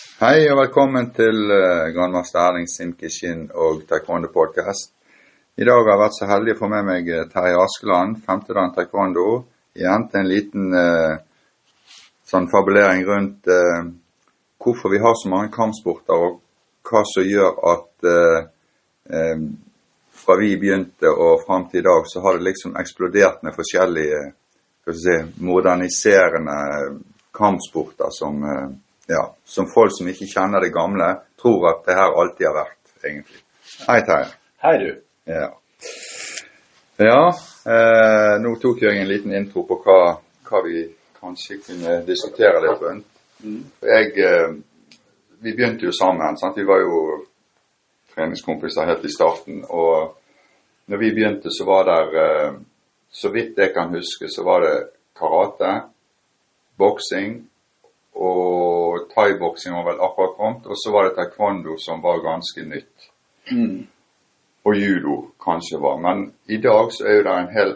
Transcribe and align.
Hei 0.00 0.46
og 0.48 0.56
velkommen 0.56 1.10
til 1.12 1.50
uh, 1.52 1.90
Grandmaster 1.92 2.40
Erling 2.40 2.68
Simkishin 2.70 3.42
og 3.52 3.82
Taekwondo 3.88 4.30
Podcast. 4.32 4.94
I 5.60 5.66
dag 5.68 5.76
har 5.76 5.90
jeg 5.92 6.00
vært 6.00 6.16
så 6.16 6.28
heldig 6.30 6.54
å 6.54 6.58
få 6.62 6.70
med 6.72 6.86
meg 6.88 7.10
uh, 7.12 7.26
Terje 7.28 7.58
Askeland, 7.60 8.16
femtedan 8.24 8.72
taekwondo. 8.76 9.26
Igjen 9.76 10.06
til 10.08 10.20
en 10.22 10.30
liten 10.30 10.72
eh, 10.74 11.20
sånn 12.26 12.48
fabulering 12.50 13.04
rundt 13.06 13.50
eh, 13.52 13.84
hvorfor 14.58 14.90
vi 14.90 15.02
har 15.04 15.14
så 15.20 15.30
mange 15.30 15.52
kampsporter, 15.54 16.16
og 16.16 16.40
hva 16.90 17.04
som 17.06 17.28
gjør 17.28 17.60
at 17.70 18.10
fra 20.24 20.36
vi 20.40 20.50
begynte 20.58 21.12
og 21.12 21.44
fram 21.44 21.68
til 21.70 21.84
i 21.84 21.86
dag, 21.86 22.08
så 22.08 22.24
har 22.24 22.38
det 22.38 22.48
liksom 22.48 22.74
eksplodert 22.80 23.44
med 23.46 23.54
forskjellige 23.54 24.20
si, 24.90 25.16
moderniserende 25.44 26.58
kampsporter 27.36 28.10
som 28.16 28.42
ja, 29.10 29.34
som 29.44 29.66
folk 29.74 29.92
som 29.94 30.08
ikke 30.08 30.28
kjenner 30.30 30.62
det 30.62 30.72
gamle, 30.74 31.08
tror 31.40 31.70
at 31.72 31.82
det 31.86 31.96
her 31.98 32.18
alltid 32.22 32.46
har 32.46 32.56
vært, 32.60 32.92
egentlig. 33.02 33.40
Hei, 33.88 33.98
Terje. 34.06 34.30
Hei, 34.62 34.74
du. 34.78 34.90
Ja. 35.30 35.48
ja 37.00 37.22
eh, 37.74 38.34
nå 38.44 38.54
tok 38.62 38.82
jeg 38.84 39.00
en 39.00 39.10
liten 39.10 39.34
intro 39.34 39.64
på 39.66 39.80
hva, 39.82 40.00
hva 40.46 40.62
vi 40.66 40.84
kanskje 41.20 41.58
kunne 41.64 42.00
diskutere 42.06 42.62
litt 42.64 42.86
rundt. 42.86 43.20
Mm. 43.42 43.60
Jeg, 43.88 44.14
eh, 44.20 44.54
vi 45.40 45.56
begynte 45.56 45.88
jo 45.88 45.94
sammen. 45.96 46.38
sant? 46.38 46.58
Vi 46.60 46.68
var 46.68 46.84
jo 46.84 47.02
treningskompiser 48.14 48.88
helt 48.92 49.04
i 49.04 49.12
starten. 49.12 49.64
Og 49.68 50.16
når 50.86 51.02
vi 51.02 51.14
begynte, 51.16 51.50
så 51.50 51.66
var 51.66 51.88
det 51.90 52.24
eh, 52.24 52.50
Så 53.10 53.32
vidt 53.34 53.56
jeg 53.58 53.72
kan 53.74 53.88
huske, 53.90 54.28
så 54.30 54.44
var 54.46 54.60
det 54.62 54.74
karate, 55.18 55.70
boksing 56.78 57.40
og 58.14 58.79
thaiboksing 59.14 59.74
var 59.74 59.84
vel 59.84 60.00
akkurat 60.00 60.36
kommet. 60.36 60.66
Og 60.66 60.78
så 60.78 60.92
var 60.92 61.08
det 61.08 61.16
taekwondo 61.18 61.76
som 61.78 62.02
var 62.02 62.22
ganske 62.24 62.64
nytt. 62.64 63.10
Mm. 63.50 63.86
Og 64.62 64.76
judo 64.76 65.16
kanskje 65.44 65.80
var. 65.80 65.98
Men 66.00 66.32
i 66.46 66.56
dag 66.56 66.92
så 66.92 67.06
er 67.06 67.18
jo 67.18 67.26
det 67.28 67.36
en 67.36 67.54
hel 67.54 67.74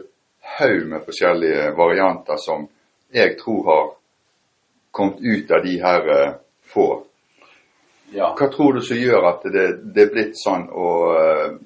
haug 0.58 0.86
med 0.88 1.04
forskjellige 1.06 1.70
varianter 1.76 2.36
som 2.36 2.68
jeg 3.14 3.36
tror 3.40 3.64
har 3.70 3.90
kommet 4.90 5.20
ut 5.20 5.50
av 5.50 5.64
de 5.64 5.78
her 5.82 6.08
uh, 6.08 6.34
få. 6.62 6.88
Ja. 8.14 8.34
Hva 8.38 8.48
tror 8.52 8.76
du 8.76 8.82
som 8.84 8.98
gjør 8.98 9.26
at 9.30 9.46
det, 9.50 9.64
det 9.94 10.04
er 10.04 10.12
blitt 10.12 10.36
sånn, 10.38 10.68
og 10.70 11.14
uh, 11.16 11.56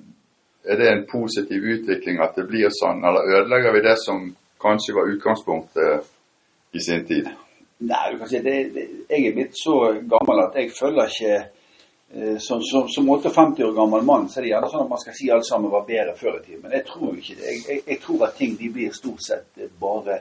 er 0.68 0.80
det 0.80 0.88
en 0.92 1.04
positiv 1.10 1.64
utvikling 1.74 2.22
at 2.24 2.38
det 2.38 2.46
blir 2.48 2.72
sånn, 2.72 3.02
eller 3.04 3.28
ødelegger 3.40 3.76
vi 3.76 3.84
det 3.84 3.96
som 4.00 4.24
kanskje 4.62 4.96
var 4.96 5.12
utgangspunktet 5.12 6.08
i 6.72 6.84
sin 6.84 7.04
tid? 7.08 7.28
Nei, 7.78 8.12
du 8.12 8.18
kan 8.18 8.28
si 8.28 8.40
det, 8.42 8.56
det, 8.74 8.84
jeg 9.06 9.28
er 9.28 9.34
blitt 9.36 9.54
så 9.58 9.76
gammel 10.10 10.42
at 10.42 10.56
jeg 10.58 10.72
føler 10.74 11.12
ikke 11.12 11.34
eh, 11.38 12.38
Som, 12.42 12.62
som, 12.66 12.88
som 12.90 13.06
58 13.06 13.62
år 13.66 13.74
gammel 13.76 14.02
mann 14.06 14.26
så 14.28 14.40
er 14.40 14.46
det 14.46 14.52
gjerne 14.52 14.70
sånn 14.72 14.86
at 14.86 14.90
man 14.90 15.02
skal 15.02 15.14
si 15.14 15.30
alt 15.30 15.46
sammen 15.46 15.70
var 15.70 15.86
bedre 15.86 16.16
før 16.18 16.40
i 16.40 16.44
tiden. 16.46 16.62
Men 16.64 16.74
jeg 16.74 16.86
tror 16.88 17.14
ikke 17.14 17.36
det. 17.38 17.46
Jeg, 17.46 17.62
jeg, 17.68 17.82
jeg, 17.92 18.00
tror 18.02 18.26
at 18.26 18.36
ting 18.40 18.56
de 18.58 18.72
blir 18.74 18.96
stort 18.96 19.22
sett 19.22 19.62
eh, 19.62 19.70
bare, 19.80 20.18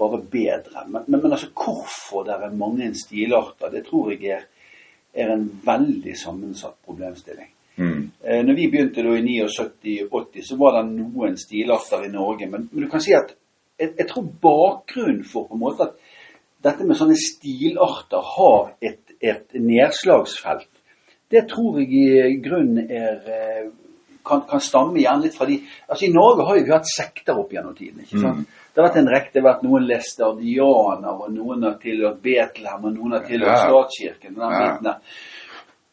bare 0.00 0.20
bedre. 0.36 0.84
Men, 0.88 1.06
men, 1.06 1.22
men, 1.22 1.32
altså 1.32 1.48
hvorfor 1.56 2.28
det 2.28 2.36
er 2.36 2.60
mange 2.64 2.92
stilarter, 2.98 3.72
det 3.72 3.86
tror 3.88 4.12
jeg 4.12 4.36
er, 4.36 4.46
er 5.14 5.32
en 5.32 5.48
veldig 5.64 6.16
sammensatt 6.18 6.76
problemstilling. 6.84 7.48
Mm. 7.76 8.10
Eh, 8.20 8.44
når 8.44 8.58
vi 8.58 8.68
begynte 8.68 9.04
da 9.06 9.16
i 9.16 9.38
79-80, 9.46 10.44
så 10.44 10.60
var 10.60 10.76
det 10.76 10.88
noen 10.92 11.40
stilarter 11.40 12.04
i 12.04 12.12
Norge. 12.12 12.50
Men, 12.52 12.68
men 12.72 12.84
du 12.84 12.90
kan 12.92 13.00
si 13.00 13.16
at 13.16 13.32
jeg, 13.80 13.94
jeg 13.96 14.08
tror 14.10 14.28
bakgrunnen 14.42 15.24
for 15.24 15.48
på 15.48 15.56
en 15.56 15.64
måte 15.64 15.88
at 15.88 16.18
dette 16.62 16.86
med 16.86 16.98
sånne 16.98 17.16
stilarter 17.18 18.22
har 18.36 18.72
et, 18.84 19.16
et 19.20 19.58
nedslagsfelt, 19.58 20.70
det 21.32 21.46
tror 21.50 21.80
jeg 21.80 22.28
i 22.28 22.40
grunnen 22.44 22.90
er 22.92 23.30
eh, 23.32 23.70
kan, 24.24 24.42
kan, 24.48 24.60
stamme 24.60 25.00
igjen 25.00 25.22
litt 25.24 25.34
fra 25.34 25.48
de 25.48 25.56
Altså 25.88 26.06
I 26.06 26.12
Norge 26.14 26.46
har 26.46 26.58
jo 26.58 26.66
vi 26.66 26.74
hatt 26.74 26.90
sekter 26.90 27.38
opp 27.38 27.52
gjennom 27.54 27.74
tiden. 27.74 28.04
ikke 28.04 28.20
sant? 28.20 28.42
Mm. 28.44 28.60
Det 28.72 28.80
har 28.80 28.88
vært 28.88 28.98
en 29.00 29.12
rekke, 29.12 29.30
det 29.32 29.40
har 29.40 29.48
vært 29.48 29.64
noen 29.66 29.86
læstadianer, 29.88 31.22
og 31.24 31.32
noen 31.34 31.66
har 31.66 31.78
tilhørt 31.82 32.20
Betlehem, 32.24 32.84
og 32.88 32.94
noen 32.94 33.16
har 33.18 33.24
tilhørt 33.26 33.56
ja. 33.56 33.64
statskirken. 33.66 34.36
den 34.38 34.54
ja. 34.54 34.68
der. 34.84 35.16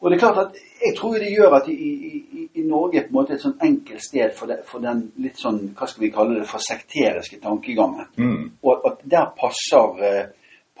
Og 0.00 0.08
det 0.08 0.16
er 0.16 0.20
klart 0.22 0.38
at 0.46 0.54
Jeg 0.80 0.94
tror 0.96 1.18
det 1.20 1.28
gjør 1.28 1.54
at 1.58 1.66
i, 1.68 1.74
i, 1.76 2.46
i 2.56 2.62
Norge 2.64 2.98
er 2.98 3.02
på 3.04 3.12
en 3.12 3.18
måte 3.18 3.34
et 3.34 3.42
sånn 3.42 3.58
enkelt 3.60 4.00
sted 4.00 4.30
for, 4.32 4.48
det, 4.48 4.62
for, 4.64 4.80
den 4.80 5.02
litt 5.20 5.36
sånn, 5.36 5.58
hva 5.76 5.88
skal 5.90 6.06
vi 6.06 6.12
kalle 6.14 6.38
det, 6.38 6.46
for 6.48 6.64
sekteriske 6.64 7.36
tankegangen. 7.42 8.08
Mm. 8.16 8.46
Og 8.64 8.86
at 8.88 9.02
der 9.04 9.28
passer 9.36 10.00
eh, 10.08 10.22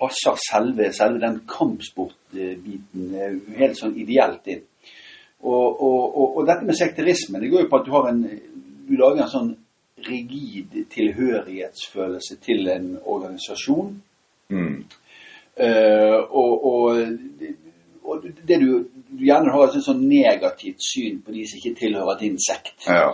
passer 0.00 0.38
selve, 0.40 0.90
selve 0.96 1.20
den 1.22 1.42
kampsportbiten 1.50 3.14
eh, 3.14 3.36
helt 3.60 3.78
sånn 3.78 3.96
ideelt 4.00 4.48
inn. 4.50 4.64
Og, 5.40 5.66
og, 5.80 6.00
og, 6.04 6.24
og, 6.36 6.46
dette 6.48 6.66
med 6.68 6.76
sekterisme, 6.76 7.40
det 7.40 7.48
går 7.52 7.64
jo 7.64 7.70
på 7.72 7.80
at 7.80 7.86
du 7.86 7.94
har 7.94 8.10
en 8.10 8.24
du 8.90 8.96
lager 8.98 9.22
en 9.22 9.30
sånn 9.30 9.50
rigid 10.08 10.74
tilhørighetsfølelse 10.90 12.36
til 12.42 12.66
en 12.72 12.88
organisasjon. 12.98 13.92
Mm. 14.50 14.80
Uh, 15.60 16.18
og, 16.34 16.96
det 18.48 18.58
du, 18.58 18.66
du, 19.10 19.22
gjerne 19.22 19.52
har 19.54 19.68
et 19.68 19.84
sånn 19.84 20.02
negativt 20.08 20.82
syn 20.82 21.20
på 21.22 21.34
de 21.34 21.44
som 21.46 21.60
ikke 21.60 21.76
tilhører 21.84 22.18
din 22.22 22.38
sekt. 22.42 22.88
Ja. 22.88 23.12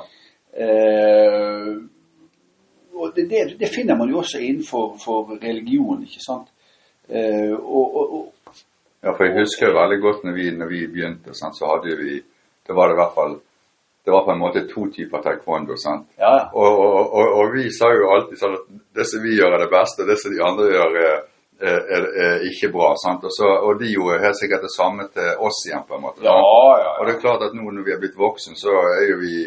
Uh, 0.57 1.85
og 2.97 3.13
det, 3.17 3.27
det, 3.29 3.43
det, 3.61 3.69
finner 3.75 3.99
man 3.99 4.09
jo 4.09 4.23
også 4.23 4.41
innenfor 4.41 5.37
religion. 5.43 6.07
ikke 6.07 6.25
sant? 6.25 6.49
Uh, 7.07 7.55
og, 7.55 7.97
og, 7.97 8.15
og, 8.19 8.55
ja, 9.05 9.13
for 9.13 9.27
jeg 9.27 9.37
husker 9.39 9.69
jo 9.69 9.77
veldig 9.77 9.99
godt 10.03 10.25
når 10.27 10.35
vi, 10.35 10.47
når 10.59 10.71
vi 10.73 10.87
begynte, 10.91 11.35
sant, 11.39 11.59
så 11.59 11.69
hadde 11.71 11.99
vi 12.01 12.23
Det 12.67 12.75
var 12.75 12.89
det 12.89 12.97
i 12.97 12.99
hvert 12.99 13.15
fall 13.15 13.37
det 14.07 14.13
var 14.13 14.25
på 14.25 14.31
en 14.31 14.39
måte 14.39 14.61
to 14.71 14.85
typer 14.95 15.19
taekwondo. 15.23 15.75
sant? 15.77 16.07
Ja. 16.19 16.51
Og, 16.55 16.75
og, 17.39 17.55
vi 17.55 17.65
sa 17.75 17.89
jo 17.91 18.13
alltid 18.15 18.39
sånn 18.39 18.53
at 18.55 18.69
det 18.95 19.07
som 19.11 19.25
vi 19.25 19.33
gjør, 19.35 19.57
er 19.57 19.65
det 19.65 19.73
beste, 19.73 20.07
det 20.07 20.15
som 20.23 20.31
de 20.31 20.45
andre 20.47 20.67
gjør, 20.71 20.99
er, 21.09 21.17
er, 21.97 22.07
er, 22.27 22.45
ikke 22.47 22.71
bra. 22.77 22.93
sant? 23.03 23.27
Så, 23.35 23.51
og 23.51 23.81
de 23.81 23.91
gjorde 23.91 24.21
helt 24.23 24.39
sikkert 24.39 24.63
det 24.63 24.71
samme 24.77 25.09
til 25.11 25.43
oss 25.49 25.59
igjen, 25.67 25.83
på 25.89 25.99
en 25.99 26.05
måte. 26.05 26.23
Ja, 26.23 26.39
ja. 26.85 26.93
Og 27.01 27.09
det 27.09 27.17
er 27.17 27.25
klart 27.25 27.43
at 27.49 27.59
nå 27.59 27.67
når 27.67 27.89
vi 27.89 27.97
er 27.97 27.99
blitt 28.05 28.21
voksen, 28.21 28.55
så 28.63 28.79
er 28.95 29.11
jo 29.11 29.19
vi 29.25 29.41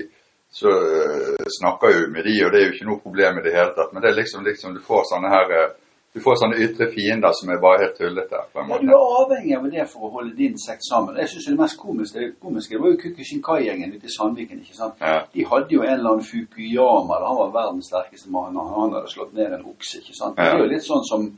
så 0.51 0.75
uh, 0.75 1.47
snakker 1.61 1.95
jo 1.95 2.05
med 2.11 2.27
de, 2.27 2.35
og 2.43 2.51
det 2.51 2.59
er 2.59 2.67
jo 2.67 2.75
ikke 2.75 2.89
noe 2.91 3.03
problem 3.05 3.39
i 3.39 3.45
det 3.47 3.55
hele 3.55 3.71
tatt. 3.79 3.93
Men 3.93 4.03
det 4.03 4.11
er 4.11 4.19
liksom, 4.19 4.43
liksom 4.43 4.75
du 4.75 4.83
får 4.83 5.07
sånne 5.13 5.31
her 5.37 5.55
uh, 5.55 5.67
du 6.13 6.19
får 6.25 6.39
sånne 6.41 6.57
ytre 6.65 6.87
fiender 6.89 7.33
som 7.37 7.51
er 7.53 7.59
bare 7.61 7.83
helt 7.83 7.97
tullete. 7.99 8.39
på 8.53 8.59
en 8.59 8.67
måte. 8.67 8.85
Ja, 8.85 8.89
du 8.89 8.95
er 8.97 9.19
avhengig 9.21 9.55
av 9.57 9.67
det 9.69 9.85
for 9.91 10.07
å 10.07 10.11
holde 10.15 10.33
din 10.35 10.55
sekt 10.57 10.81
sammen. 10.89 11.17
Jeg 11.21 11.29
synes 11.29 11.45
Det 11.45 11.59
mest 11.59 11.77
komiske, 11.77 12.19
det 12.19 12.39
komiske 12.41 12.73
det 12.75 12.81
var 12.81 12.89
jo 12.89 12.97
Kukushinkai-gjengen 13.03 13.93
ute 13.93 14.09
i 14.09 14.15
Sandviken. 14.17 14.63
ikke 14.63 14.75
sant? 14.75 14.95
Ja. 15.01 15.19
De 15.33 15.45
hadde 15.45 15.75
jo 15.75 15.83
en 15.83 15.93
eller 15.93 16.09
annen 16.09 16.25
Fukuyama, 16.25 17.19
han 17.27 17.37
var 17.37 17.53
verdens 17.59 17.85
sterkeste 17.91 18.31
mann, 18.33 18.57
og 18.57 18.73
han 18.81 18.97
hadde 18.97 19.13
slått 19.13 19.33
ned 19.37 19.53
en 19.53 19.65
okse. 19.69 20.01
ikke 20.01 20.17
sant? 20.17 20.37
Ja. 20.37 20.43
Det 20.43 20.57
er 20.57 20.65
jo 20.65 20.71
litt 20.73 20.87
sånn 20.87 21.05
som, 21.11 21.29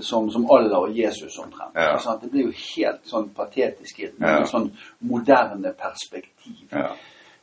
som, 0.00 0.30
som 0.30 0.46
Allah 0.54 0.86
og 0.86 0.94
Jesus 0.94 1.38
omtrent. 1.42 1.74
Ja. 1.74 1.90
ikke 1.96 2.06
sant? 2.06 2.22
Det 2.22 2.30
blir 2.30 2.46
jo 2.46 2.54
helt 2.76 3.02
sånn 3.10 3.28
patetisk 3.34 4.00
i 4.00 4.08
et 4.12 4.48
sånn 4.54 4.70
moderne 5.00 5.74
perspektiv. 5.74 6.62
Ja. 6.70 6.92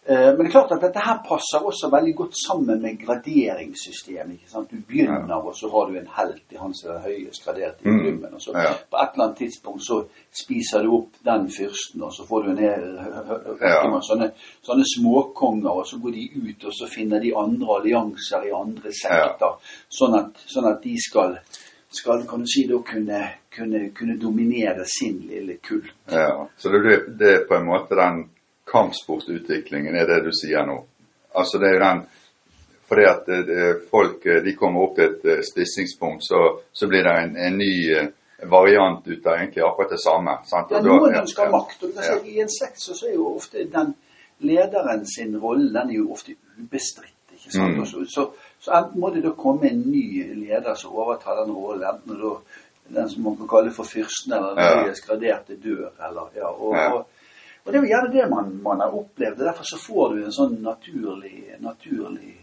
Eh, 0.05 0.15
men 0.15 0.37
det 0.37 0.49
er 0.49 0.51
klart 0.51 0.71
at 0.75 0.81
dette 0.83 0.99
her 0.99 1.19
passer 1.23 1.63
også 1.63 1.87
veldig 1.91 2.13
godt 2.15 2.33
sammen 2.35 2.81
med 2.83 2.97
graderingssystemet. 2.99 4.33
ikke 4.33 4.51
sant? 4.51 4.71
Du 4.71 4.81
begynner, 4.87 5.23
ja. 5.29 5.37
og 5.39 5.55
så 5.55 5.69
har 5.71 5.87
du 5.87 5.95
en 5.99 6.09
helt 6.17 6.43
i 6.51 6.59
hans 6.59 6.83
høyest 7.05 7.45
gradert 7.45 7.79
i 7.85 7.89
mm. 7.89 8.25
Og 8.33 8.41
så 8.41 8.51
ja. 8.51 8.73
på 8.91 8.99
et 8.99 9.13
eller 9.13 9.25
annet 9.25 9.37
tidspunkt 9.37 9.85
så 9.87 10.01
spiser 10.43 10.83
du 10.83 10.91
opp 10.97 11.21
den 11.23 11.47
fyrsten, 11.57 12.03
og 12.03 12.11
så 12.13 12.27
får 12.27 12.43
du 12.43 12.51
ned 12.57 12.83
ja. 13.61 13.79
sånne, 14.09 14.33
sånne 14.67 14.89
småkonger, 14.91 15.71
og 15.71 15.87
så 15.87 16.01
går 16.03 16.17
de 16.19 16.27
ut 16.35 16.67
og 16.67 16.75
så 16.75 16.91
finner 16.91 17.23
de 17.23 17.31
andre 17.39 17.79
allianser 17.79 18.49
i 18.49 18.55
andre 18.59 18.91
sekter, 18.91 19.55
sånn 19.87 20.19
at, 20.19 20.43
sånn, 20.51 20.67
at, 20.67 20.83
de 20.83 20.97
skal 20.99 21.37
skal 21.93 22.23
kan 22.27 22.41
du 22.41 22.49
si 22.49 22.65
da 22.67 22.79
kunne, 22.81 23.19
kunne, 23.53 23.85
kunne 23.95 24.17
dominere 24.17 24.83
sin 24.89 25.19
lille 25.29 25.59
kult. 25.61 25.93
Ja, 26.09 26.49
Så 26.57 26.69
det, 26.73 27.03
det 27.19 27.33
er 27.33 27.44
på 27.47 27.56
en 27.56 27.67
måte 27.69 27.95
den 27.95 28.23
kampsportutviklingen 28.73 29.95
er 29.95 30.09
det 30.09 30.23
du 30.25 30.33
sier 30.35 30.65
nå. 30.67 30.79
Altså 31.37 31.61
det 31.61 31.69
er 31.69 31.77
jo 31.77 31.85
den 31.85 32.03
fordi 32.93 33.05
at 33.09 33.23
det, 33.25 33.37
det, 33.47 33.67
folk 33.91 34.25
de 34.45 34.55
kommer 34.59 34.83
opp 34.85 34.97
til 34.97 35.07
et 35.07 35.23
eh, 35.31 35.39
spissingspunkt, 35.47 36.25
så, 36.27 36.41
så 36.73 36.87
blir 36.87 37.05
det 37.07 37.13
en, 37.23 37.37
en, 37.47 37.55
ny 37.57 37.71
eh, 37.95 38.09
variant 38.51 39.07
ut 39.07 39.27
av 39.27 39.37
egentlig 39.39 39.63
akkurat 39.65 39.93
det 39.95 40.01
samme. 40.03 40.35
Sant? 40.49 40.73
Ja, 40.75 40.81
noen 40.83 41.15
ønsker 41.21 41.49
makt. 41.49 41.79
og 41.79 41.93
du 41.93 41.95
kan 41.95 42.09
ja. 42.09 42.17
I 42.27 42.43
en 42.43 42.51
slekt 42.51 42.83
så, 42.83 42.97
er 43.07 43.15
jo 43.15 43.29
ofte 43.37 43.63
den 43.71 43.95
lederen 44.43 45.05
sin 45.07 45.37
rolle 45.39 45.71
den 45.71 45.93
er 45.93 46.01
jo 46.01 46.11
ofte 46.13 46.35
ubestridt. 46.59 47.33
ikke 47.37 47.55
sant? 47.55 47.79
Mm. 47.79 47.87
Så, 47.87 48.03
så, 48.13 48.27
så, 48.59 48.83
må 48.99 49.13
det 49.15 49.23
da 49.23 49.33
komme 49.37 49.71
en 49.71 49.81
ny 49.87 50.05
leder 50.43 50.75
som 50.77 50.93
overtar 50.93 51.39
den 51.41 51.55
rollen, 51.55 51.87
enten 51.87 52.19
da 52.19 52.35
den 52.93 53.09
som 53.09 53.23
man 53.23 53.39
kan 53.39 53.47
kalle 53.47 53.71
for 53.71 53.87
fyrsten, 53.87 54.35
eller 54.35 54.59
den 54.59 54.91
ja. 54.91 54.95
graderte 55.07 55.55
dør, 55.55 55.89
eller 56.03 56.35
ja, 56.35 56.51
og, 56.51 56.75
ja. 56.75 56.89
og 56.93 57.12
og 57.65 57.71
det 57.71 57.77
er 57.80 57.83
jo 57.83 57.92
gjerne 57.94 58.13
det 58.13 58.30
man, 58.30 58.48
man 58.63 58.80
har 58.83 58.95
opplevd. 58.95 59.39
og 59.39 59.45
Derfor 59.48 59.63
så 59.63 59.77
får 59.80 60.15
du 60.15 60.24
en 60.25 60.31
sånn 60.36 60.57
naturlig, 60.62 61.36
naturlig 61.63 62.33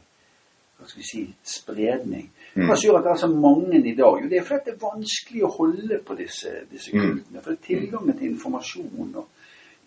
hva 0.80 0.86
skal 0.88 1.02
vi 1.02 1.04
si, 1.04 1.22
spredning. 1.44 2.30
Mm. 2.54 2.62
Hva 2.64 2.76
som 2.76 2.86
gjør 2.86 2.98
at 2.98 3.04
det 3.04 3.10
er 3.12 3.18
så 3.20 3.28
mange 3.28 3.80
i 3.84 3.92
dag? 3.98 4.22
Jo, 4.22 4.28
det 4.30 4.38
er 4.38 4.46
fordi 4.48 4.64
det 4.64 4.72
er 4.72 4.86
vanskelig 4.86 5.42
å 5.44 5.50
holde 5.58 5.98
på 6.06 6.16
disse, 6.16 6.54
disse 6.70 6.94
Mm. 6.94 7.02
kultene. 7.02 7.42
For 7.44 7.58
tilgangen 7.66 8.16
til 8.18 8.30
informasjon 8.30 9.10
og 9.16 9.26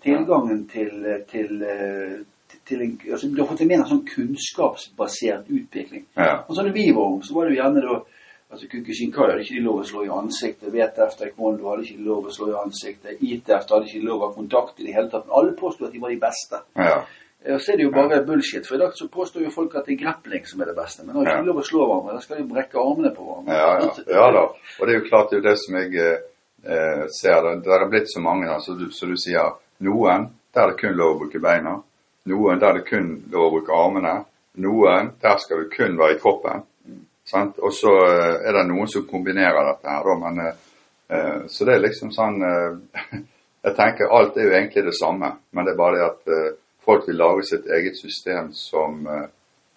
tilgangen 0.03 0.67
til, 0.69 1.23
til, 1.31 1.61
eh, 1.63 2.19
til, 2.65 2.81
en, 2.81 2.99
altså, 3.11 3.27
Du 3.27 3.41
har 3.41 3.47
fått 3.49 3.61
en 3.61 3.67
mer 3.67 3.83
sånn 3.89 4.05
kunnskapsbasert 4.05 5.49
utvikling. 5.49 6.05
Ja. 6.15 6.43
Og 6.47 6.55
så 6.55 6.61
når 6.63 6.73
vi 6.73 6.91
var 6.91 7.09
unge, 7.09 7.25
så 7.25 7.33
var 7.33 7.45
det 7.45 7.55
jo 7.55 7.63
gjerne 7.63 7.81
da 7.81 7.99
altså 8.53 8.69
Kukushinkai 8.71 9.25
hadde 9.25 9.41
ikke 9.43 9.57
de 9.57 9.65
lov 9.65 9.81
å 9.81 9.87
slå 9.87 10.05
i 10.05 10.11
ansiktet. 10.13 10.69
VTF 10.73 11.17
Taekwondo 11.19 11.71
hadde 11.71 11.87
ikke 11.87 11.99
de 11.99 12.07
lov 12.07 12.29
å 12.29 12.33
slå 12.33 12.51
i 12.51 12.55
ansiktet. 12.61 13.19
ITF 13.19 13.67
hadde 13.71 13.89
ikke 13.89 13.99
de 13.99 14.07
lov 14.07 14.21
å 14.21 14.29
ha 14.29 14.35
kontakt 14.37 14.79
i 14.79 14.87
det 14.87 14.95
hele 14.95 15.09
tatt. 15.11 15.25
Men 15.27 15.37
alle 15.39 15.55
påsto 15.59 15.87
at 15.87 15.93
de 15.95 16.01
var 16.03 16.13
de 16.13 16.19
beste. 16.21 16.61
Ja. 16.77 16.99
Og 17.43 17.59
så 17.59 17.73
er 17.73 17.79
det 17.79 17.83
jo 17.83 17.91
bare 17.91 18.21
bullshit. 18.23 18.67
For 18.67 18.77
i 18.77 18.79
dag 18.79 18.93
så 18.95 19.09
påstår 19.11 19.43
jo 19.43 19.51
folk 19.51 19.73
at 19.75 19.87
det 19.87 19.97
er 19.97 20.03
grappling 20.05 20.45
som 20.47 20.61
er 20.63 20.69
det 20.71 20.77
beste. 20.77 21.03
Men 21.03 21.15
da 21.15 21.19
har 21.19 21.25
ikke 21.25 21.35
Ja. 21.35 21.41
de 21.41 21.49
lov 21.51 21.59
å 21.59 21.65
slå 21.67 21.87
hverandre. 21.87 22.13
Da 22.13 22.21
skal 22.21 22.37
de 22.37 22.53
brekke 22.53 22.79
armene 22.79 23.11
på 23.15 23.25
hverandre. 23.27 23.57
Ja, 23.57 23.71
ja. 23.81 24.03
ja 24.19 24.27
da. 24.37 24.43
Og 24.79 24.87
det 24.87 24.93
er 24.93 24.99
jo 24.99 25.09
klart 25.09 25.31
det 25.31 25.39
er 25.41 25.49
det 25.49 25.57
som 25.59 25.79
jeg 25.81 25.95
eh, 26.03 27.07
ser. 27.19 27.49
Det, 27.63 27.73
er 27.73 27.89
blitt 27.89 28.13
så 28.13 28.21
mange, 28.23 28.47
da, 28.47 28.59
så 28.63 28.77
du, 28.79 28.89
som 28.91 29.11
du 29.11 29.17
sier. 29.19 29.57
Noen 29.83 30.29
der 30.53 30.61
er 30.63 30.71
det 30.71 30.79
kun 30.79 30.95
lov 30.95 31.15
å 31.15 31.19
bruke 31.25 31.41
beina. 31.43 31.81
Noen 32.31 32.61
der 32.61 32.69
er 32.69 32.79
det 32.79 32.87
kun 32.87 33.09
lov 33.33 33.49
å 33.49 33.53
bruke 33.57 33.75
armene. 33.75 34.13
Noen 34.63 35.11
der 35.21 35.37
skal 35.41 35.63
du 35.65 35.69
kun 35.73 35.97
være 35.99 36.15
i 36.15 36.21
kroppen. 36.21 36.63
Og 37.31 37.71
så 37.73 37.91
eh, 38.07 38.47
er 38.47 38.57
det 38.57 38.65
noen 38.67 38.89
som 38.91 39.05
kombinerer 39.07 39.69
dette 39.69 39.89
her, 39.89 40.09
da. 40.09 40.15
Men, 40.19 40.41
eh, 40.43 40.57
eh, 41.15 41.39
så 41.47 41.65
det 41.65 41.77
er 41.77 41.85
liksom 41.85 42.11
sånn 42.11 42.41
Jeg 43.63 43.77
tenker 43.77 44.11
alt 44.11 44.35
er 44.35 44.49
jo 44.49 44.55
egentlig 44.57 44.81
det 44.89 44.97
samme, 44.97 45.29
men 45.55 45.65
det 45.65 45.71
er 45.71 45.79
bare 45.79 45.95
det 45.95 46.07
at 46.09 46.57
folk 46.83 47.05
vil 47.07 47.15
lage 47.15 47.45
sitt 47.47 47.69
eget 47.71 47.95
system 47.95 48.49
som 48.51 49.05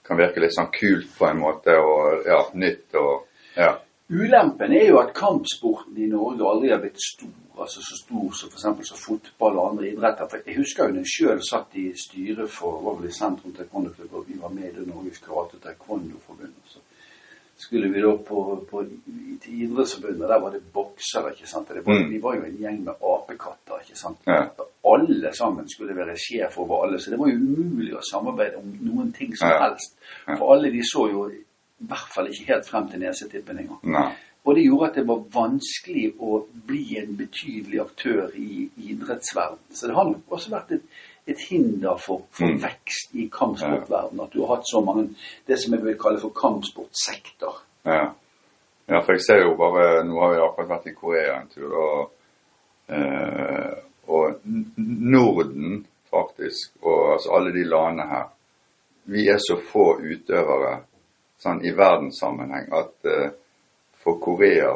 kan 0.02 0.18
virke 0.18 0.42
litt 0.42 0.56
sånn 0.56 0.72
kult 0.74 1.12
på 1.14 1.28
en 1.28 1.38
måte, 1.38 1.76
og 1.78 2.26
ja, 2.26 2.40
nytt 2.58 2.98
og 2.98 3.28
ja. 3.54 3.76
Ulempen 4.10 4.74
er 4.74 4.88
jo 4.88 4.98
at 4.98 5.14
kampsporten 5.14 5.96
i 6.02 6.08
Norge 6.10 6.46
aldri 6.46 6.70
har 6.70 6.82
blitt 6.82 6.98
stor. 7.02 7.30
Altså 7.58 7.80
så 7.82 7.96
stor 7.98 8.34
som 8.38 8.50
f.eks. 8.52 8.88
som 8.90 9.00
fotball 9.00 9.56
og 9.58 9.70
andre 9.70 9.88
idretter. 9.92 10.28
For 10.30 10.42
Jeg 10.46 10.58
husker 10.58 10.84
jo 10.86 10.94
når 10.94 11.06
jeg 11.06 11.14
sjøl 11.14 11.40
satt 11.46 11.78
i 11.78 11.86
styret 11.98 12.50
for 12.52 12.82
var 12.84 13.06
i 13.06 13.14
Sentrum 13.14 13.54
Taekwondo-klubb, 13.56 14.12
og 14.14 14.28
vi 14.28 14.38
var 14.42 14.52
med 14.54 14.68
i 14.68 14.74
det 14.76 14.86
Norges 14.86 15.18
karate-taekwondo-forbundet. 15.24 16.74
Så 16.74 16.85
skulle 17.56 17.88
vi 17.92 18.00
da 18.02 18.10
på, 18.16 18.42
på 18.70 18.82
til 19.42 19.62
Idrettsforbundet, 19.62 20.28
der 20.28 20.40
var 20.40 20.50
det 20.52 20.60
boksere, 20.72 21.32
ikke 21.32 21.48
sant. 21.48 21.68
Det 21.68 21.86
var, 21.86 21.92
Mm. 21.94 22.10
Vi 22.10 22.18
var 22.22 22.34
jo 22.36 22.42
en 22.44 22.56
gjeng 22.60 22.84
med 22.84 22.94
apekatter, 23.12 23.80
ikke 23.84 23.98
sant. 23.98 24.18
Ja. 24.26 24.42
Alle 24.92 25.32
sammen 25.34 25.68
skulle 25.68 25.96
være 25.96 26.16
sjef 26.16 26.58
over 26.58 26.84
alle, 26.84 26.98
så 27.00 27.10
det 27.10 27.18
var 27.18 27.28
jo 27.28 27.36
umulig 27.38 27.94
å 27.96 28.02
samarbeide 28.12 28.56
om 28.60 28.76
noen 28.80 29.12
ting 29.12 29.36
som 29.36 29.48
Ja. 29.48 29.68
helst. 29.68 29.96
For 30.38 30.54
alle 30.54 30.70
de 30.70 30.82
så 30.84 31.08
jo 31.10 31.28
i 31.30 31.42
hvert 31.80 32.08
fall 32.14 32.28
ikke 32.28 32.52
helt 32.52 32.68
frem 32.68 32.88
til 32.90 33.00
nesetippen 33.00 33.58
engang. 33.58 34.12
Og 34.46 34.54
det 34.54 34.62
gjorde 34.64 34.88
at 34.90 34.94
det 34.94 35.06
var 35.08 35.24
vanskelig 35.34 36.12
å 36.20 36.46
bli 36.66 36.98
en 36.98 37.16
betydelig 37.16 37.80
aktør 37.80 38.30
i 38.36 38.70
idrettsverden. 38.78 39.58
Så 39.72 39.86
det 39.88 39.94
har 39.96 40.04
nok 40.04 40.22
også 40.30 40.50
vært 40.50 40.70
et, 40.72 40.82
et 41.26 41.40
hinder 41.50 41.96
for, 41.98 42.22
for 42.30 42.46
Mm. 42.46 42.60
vekst 42.62 43.14
i 43.14 43.28
kampsportverdenen. 43.32 44.20
At 44.20 44.32
du 44.32 44.40
har 44.44 44.56
hatt 44.56 44.68
så 44.70 44.80
mange 44.80 45.08
det 45.46 45.58
som 45.58 45.74
jeg 45.74 45.84
vil 45.84 45.98
kalle 45.98 46.20
for 46.20 46.30
kampsportsektor. 46.30 47.58
Ja. 47.84 48.12
ja, 48.88 49.00
for 49.00 49.12
jeg 49.12 49.20
ser 49.26 49.42
jo 49.42 49.56
bare 49.58 50.04
Nå 50.04 50.20
har 50.20 50.34
vi 50.34 50.40
akkurat 50.42 50.68
vært 50.68 50.86
i 50.86 50.94
Korea 50.94 51.40
en 51.40 51.48
tur, 51.48 51.74
og, 51.74 52.12
eh, 52.88 53.74
og 54.08 54.40
Norden, 55.14 55.86
faktisk, 56.10 56.72
og 56.82 57.12
altså 57.12 57.30
alle 57.34 57.52
de 57.52 57.64
landene 57.64 58.08
her 58.10 58.26
Vi 59.04 59.28
er 59.28 59.38
så 59.38 59.58
få 59.72 60.00
utøvere 60.02 60.80
sånn 61.38 61.60
i 61.64 61.70
verdenssammenheng 61.70 62.72
at 62.74 63.06
eh, 63.06 63.30
for 64.02 64.18
Korea 64.18 64.72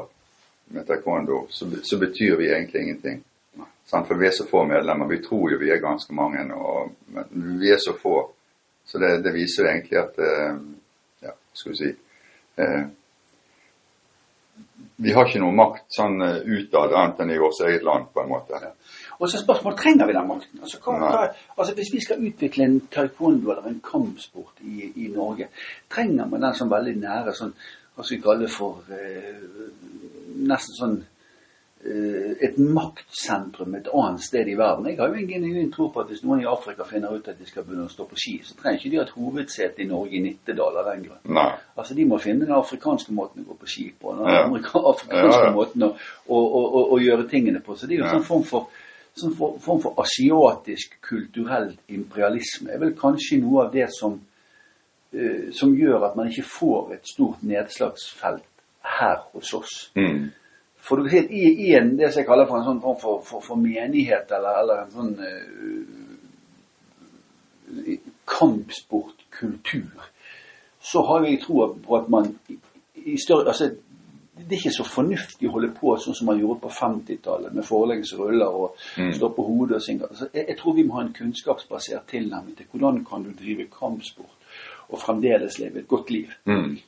med 0.70 0.87
taekwondo 0.87 1.47
så, 1.50 1.67
så 1.82 1.99
betyr 1.99 2.37
vi 2.37 2.50
egentlig 2.52 2.82
ingenting. 2.82 3.25
For 3.90 4.19
vi 4.19 4.28
er 4.28 4.37
så 4.37 4.46
få 4.46 4.64
medlemmer. 4.69 5.08
Vi 5.10 5.22
tror 5.25 5.50
jo 5.52 5.58
vi 5.58 5.72
er 5.72 5.82
ganske 5.82 6.14
mange, 6.14 6.44
og, 6.54 6.92
men 7.14 7.58
vi 7.60 7.72
er 7.75 7.81
så 7.82 7.96
få. 7.98 8.22
Så 8.87 8.98
det, 8.98 9.16
det 9.25 9.34
viser 9.34 9.70
egentlig 9.70 9.98
at 10.00 10.19
eh, 10.19 10.56
Ja, 11.26 11.34
skal 11.52 11.72
vi 11.72 11.76
si 11.78 11.90
eh, 12.56 12.87
Vi 15.04 15.12
har 15.14 15.28
ikke 15.28 15.42
noe 15.42 15.54
makt 15.54 15.84
sånn 15.94 16.16
eh, 16.26 16.40
utad 16.46 16.94
annet 16.96 17.20
enn 17.22 17.34
i 17.34 17.38
vårt 17.38 17.60
eget 17.66 17.84
land, 17.87 18.08
på 18.14 18.22
en 18.25 18.32
måte. 18.32 18.62
Og 19.20 19.28
så 19.28 19.42
spørsmålet 19.42 19.82
trenger 19.82 20.08
vi 20.08 20.16
den 20.16 20.26
makten. 20.28 20.62
Altså, 20.62 20.81
hva, 20.84 20.96
hva, 21.02 21.22
altså 21.56 21.76
Hvis 21.76 21.92
vi 21.94 22.02
skal 22.06 22.25
utvikle 22.31 22.66
en 22.66 22.81
taekwondo 22.92 23.52
eller 23.52 23.69
en 23.69 23.82
kampsport 23.84 24.64
i, 24.64 24.90
i 25.04 25.10
Norge, 25.12 25.50
trenger 25.92 26.31
man 26.31 26.48
den 26.48 26.58
sånn 26.58 26.72
veldig 26.72 26.96
nære 27.02 27.37
sånn, 27.37 27.54
hva 27.94 28.06
skal 28.06 28.16
vi 28.16 28.25
kalle 28.25 28.46
det 28.46 28.54
for 28.54 28.94
eh, 28.96 29.46
Nesten 30.40 30.76
sånn 30.78 31.00
et 31.81 32.59
maktsentrum 32.59 33.75
et 33.75 33.87
annet 33.88 34.21
sted 34.21 34.49
i 34.49 34.56
verden. 34.59 34.87
Jeg 34.91 34.99
har 34.99 35.09
jo 35.09 35.15
en 35.15 35.29
genuin 35.29 35.71
tro 35.73 35.87
på 35.88 36.03
at 36.03 36.11
hvis 36.12 36.21
noen 36.27 36.43
i 36.43 36.49
Afrika 36.49 36.85
finner 36.85 37.15
ut 37.17 37.29
at 37.29 37.38
de 37.38 37.47
skal 37.49 37.65
begynne 37.65 37.87
å 37.88 37.93
stå 37.93 38.05
på 38.09 38.19
ski, 38.21 38.35
så 38.44 38.56
trenger 38.59 38.82
ikke 38.82 38.91
de 38.93 38.99
et 39.00 39.12
hovedsete 39.17 39.81
i 39.81 39.87
Norge 39.88 40.19
i 40.19 40.21
Nittedal 40.21 40.77
av 40.77 40.91
den 40.91 41.06
grunn. 41.06 41.23
Nei. 41.32 41.47
Altså 41.81 41.94
De 41.97 42.05
må 42.05 42.19
finne 42.21 42.44
den 42.44 42.53
afrikanske 42.53 43.15
måten 43.17 43.47
å 43.47 43.49
gå 43.49 43.56
på 43.62 43.71
ski 43.75 43.87
på, 43.97 44.12
den 44.19 44.29
Ja. 44.29 44.43
afrikanske 44.44 45.38
Ja, 45.41 45.47
ja. 45.47 45.53
måten 45.56 45.87
å, 45.87 45.88
å, 46.29 46.41
å, 46.61 46.82
å, 46.97 46.99
gjøre 47.00 47.29
tingene 47.31 47.62
på. 47.65 47.77
Så 47.77 47.87
det 47.87 47.97
er 47.97 48.03
jo 48.03 48.09
en 48.11 48.19
sånn 48.19 48.29
form 48.29 48.44
for, 48.44 48.83
sånn 49.17 49.33
for, 49.38 49.56
form 49.65 49.81
for 49.81 50.03
asiatisk 50.05 50.99
kulturell 51.00 51.73
imperialisme. 51.88 52.75
er 52.75 52.83
vel 52.83 52.93
kanskje 52.99 53.41
noe 53.41 53.65
av 53.65 53.73
det 53.73 53.88
som, 53.97 54.19
uh, 55.17 55.49
som 55.56 55.73
gjør 55.73 56.11
at 56.11 56.21
man 56.21 56.29
ikke 56.29 56.44
får 56.44 56.93
et 56.99 57.09
stort 57.09 57.41
nedslagsfelt 57.41 58.44
her 59.00 59.25
hos 59.33 59.55
oss. 59.55 59.79
Mm. 59.97 60.29
For 60.81 60.97
du 60.97 61.09
si 61.12 61.19
i, 61.19 61.67
i 61.67 61.75
en, 61.77 61.99
det 61.99 62.12
som 62.12 62.21
jeg 62.23 62.27
kaller 62.29 62.47
for 62.49 62.56
en 62.59 62.65
sånn 62.67 62.81
form 62.82 62.99
for, 63.03 63.15
for, 63.27 63.41
for 63.44 63.56
menighet, 63.61 64.29
eller, 64.32 64.53
eller 64.62 64.77
en 64.85 64.93
sånn 64.94 65.15
uh, 65.21 65.25
kampsportkultur, 68.27 69.91
så 70.81 70.99
har 71.06 71.21
jeg 71.29 71.43
tro 71.44 71.55
på 71.85 71.97
at 71.99 72.06
man 72.09 72.27
i, 72.49 72.56
i 73.05 73.17
større 73.21 73.49
altså, 73.53 73.67
Det 74.41 74.53
er 74.56 74.61
ikke 74.62 74.73
så 74.73 74.85
fornuftig 74.88 75.49
å 75.50 75.53
holde 75.53 75.69
på 75.77 75.93
sånn 76.00 76.17
som 76.17 76.27
man 76.31 76.38
gjorde 76.41 76.62
på 76.62 76.71
50-tallet, 76.73 77.53
med 77.53 77.65
forleggsruller 77.69 78.49
og 78.49 78.73
Mm. 78.97 79.12
stå 79.12 79.29
på 79.37 79.43
hodet 79.44 79.76
og 79.76 79.83
synge. 79.85 80.06
Altså, 80.09 80.29
jeg, 80.35 80.44
jeg 80.49 80.56
tror 80.59 80.73
vi 80.75 80.83
må 80.83 80.94
ha 80.97 81.03
en 81.05 81.12
kunnskapsbasert 81.12 82.06
tilnærming 82.09 82.56
til 82.56 82.67
hvordan 82.73 83.05
kan 83.05 83.23
du 83.23 83.31
drive 83.37 83.67
kampsport 83.69 84.33
og 84.88 84.99
fremdeles 84.99 85.59
leve 85.59 85.79
et 85.79 85.88
godt 85.88 86.11
liv. 86.11 86.26
Mm. 86.47 86.79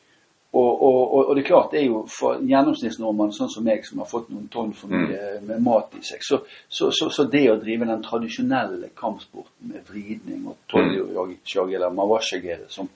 Og, 0.52 0.82
og, 0.82 1.14
og, 1.14 1.28
og 1.28 1.36
det 1.36 1.42
er 1.42 1.46
klart, 1.48 1.70
det 1.72 1.78
er 1.80 1.86
jo 1.86 2.02
for 2.12 2.36
en 2.36 2.48
gjennomsnittsnordmann 2.50 3.30
sånn 3.32 3.48
som 3.48 3.64
meg, 3.64 3.86
som 3.88 4.02
har 4.02 4.08
fått 4.10 4.28
noen 4.28 4.50
tonn 4.52 4.74
for 4.76 4.92
mye 4.92 5.38
med 5.48 5.62
mat 5.64 5.94
i 5.96 6.02
seg, 6.04 6.20
så, 6.26 6.42
så, 6.68 6.90
så, 6.92 7.08
så 7.08 7.24
det 7.32 7.46
å 7.48 7.56
drive 7.62 7.88
den 7.88 8.04
tradisjonelle 8.04 8.90
kampsporten 8.98 9.72
med 9.72 9.86
vridning 9.88 10.44
og 10.52 10.58
toljojag 10.68 11.72
eller 11.72 11.96
mawashagere, 11.96 12.68
som, 12.68 12.90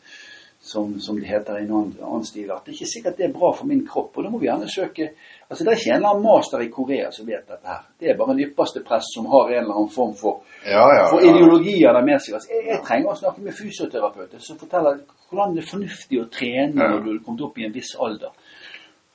som, 0.66 1.00
som 1.00 1.20
det 1.20 1.28
heter 1.30 1.60
i 1.60 1.64
en 1.64 1.72
annen, 1.72 1.92
annen 2.02 2.24
stil, 2.26 2.50
at 2.50 2.64
det 2.66 2.72
er 2.72 2.76
ikke 2.80 2.90
sikkert 2.90 3.18
det 3.20 3.26
er 3.28 3.34
bra 3.34 3.52
for 3.54 3.68
min 3.70 3.84
kropp. 3.86 4.16
Og 4.16 4.24
da 4.26 4.30
må 4.32 4.40
vi 4.42 4.48
gjerne 4.48 4.70
søke 4.70 5.12
Altså, 5.46 5.62
det 5.62 5.70
er 5.70 5.76
ikke 5.78 5.90
en 5.92 6.00
eller 6.00 6.10
annen 6.10 6.24
master 6.26 6.62
i 6.64 6.70
Korea 6.74 7.10
som 7.14 7.26
vet 7.28 7.44
dette 7.46 7.70
her. 7.70 7.82
Det 8.02 8.08
er 8.10 8.16
bare 8.18 8.34
en 8.34 8.40
ypperste 8.42 8.80
prest 8.82 9.12
som 9.14 9.28
har 9.30 9.52
en 9.52 9.60
eller 9.60 9.76
annen 9.76 9.92
form 9.94 10.16
for 10.18 10.40
Ja, 10.66 10.82
ja. 10.96 11.04
for 11.06 11.22
ja. 11.22 11.30
ideologier 11.30 11.94
der 11.94 12.08
med 12.08 12.18
seg. 12.24 12.34
Altså, 12.34 12.50
jeg, 12.50 12.64
jeg 12.72 12.80
trenger 12.88 13.12
å 13.12 13.20
snakke 13.20 13.44
med 13.44 13.54
fysioterapeuter 13.54 14.42
som 14.42 14.58
forteller 14.58 14.98
hvordan 15.30 15.54
det 15.54 15.62
er 15.62 15.70
fornuftig 15.70 16.18
å 16.18 16.26
trene 16.34 16.90
når 16.90 16.98
du 17.04 17.12
er 17.12 17.22
kommet 17.22 17.46
opp 17.46 17.62
i 17.62 17.68
en 17.68 17.78
viss 17.78 17.94
alder. 18.02 18.34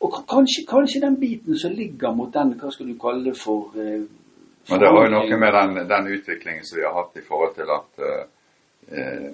Og 0.01 0.17
kanskje, 0.31 0.63
kanskje 0.72 1.03
den 1.03 1.20
biten 1.20 1.60
som 1.60 1.75
ligger 1.75 2.15
mot 2.15 2.31
den, 2.34 2.55
hva 2.63 2.72
skal 2.72 2.88
du 2.88 2.96
kalle 3.03 3.27
det 3.27 3.36
for 3.38 3.75
eh, 3.75 4.08
Men 4.72 4.79
det 4.79 4.96
har 4.96 5.03
jo 5.03 5.13
noe 5.17 5.43
med 5.43 5.55
den, 5.60 5.77
den 5.91 6.12
utviklingen 6.15 6.63
som 6.63 6.79
vi 6.79 6.88
har 6.88 6.96
hatt 6.96 7.20
i 7.20 7.27
forhold 7.27 7.58
til 7.60 7.75
at 7.75 8.05
eh, 8.08 9.27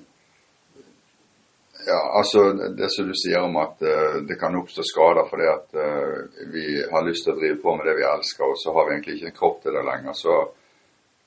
Ja, 1.85 1.99
altså 2.19 2.51
det 2.77 2.89
som 2.91 3.07
du 3.07 3.13
sier 3.15 3.43
om 3.45 3.57
at 3.61 3.83
uh, 3.85 4.17
det 4.27 4.39
kan 4.41 4.55
oppstå 4.59 4.83
skader 4.83 5.27
fordi 5.29 5.49
at 5.51 5.77
uh, 5.77 6.47
vi 6.53 6.65
har 6.91 7.05
lyst 7.05 7.27
til 7.27 7.35
å 7.35 7.39
drive 7.39 7.59
på 7.61 7.75
med 7.77 7.85
det 7.87 7.97
vi 7.99 8.07
elsker, 8.07 8.47
og 8.47 8.57
så 8.59 8.73
har 8.75 8.87
vi 8.87 8.95
egentlig 8.95 9.19
ikke 9.19 9.29
en 9.31 9.37
kropp 9.37 9.61
til 9.63 9.77
det 9.77 9.83
lenger, 9.87 10.17
så, 10.17 10.39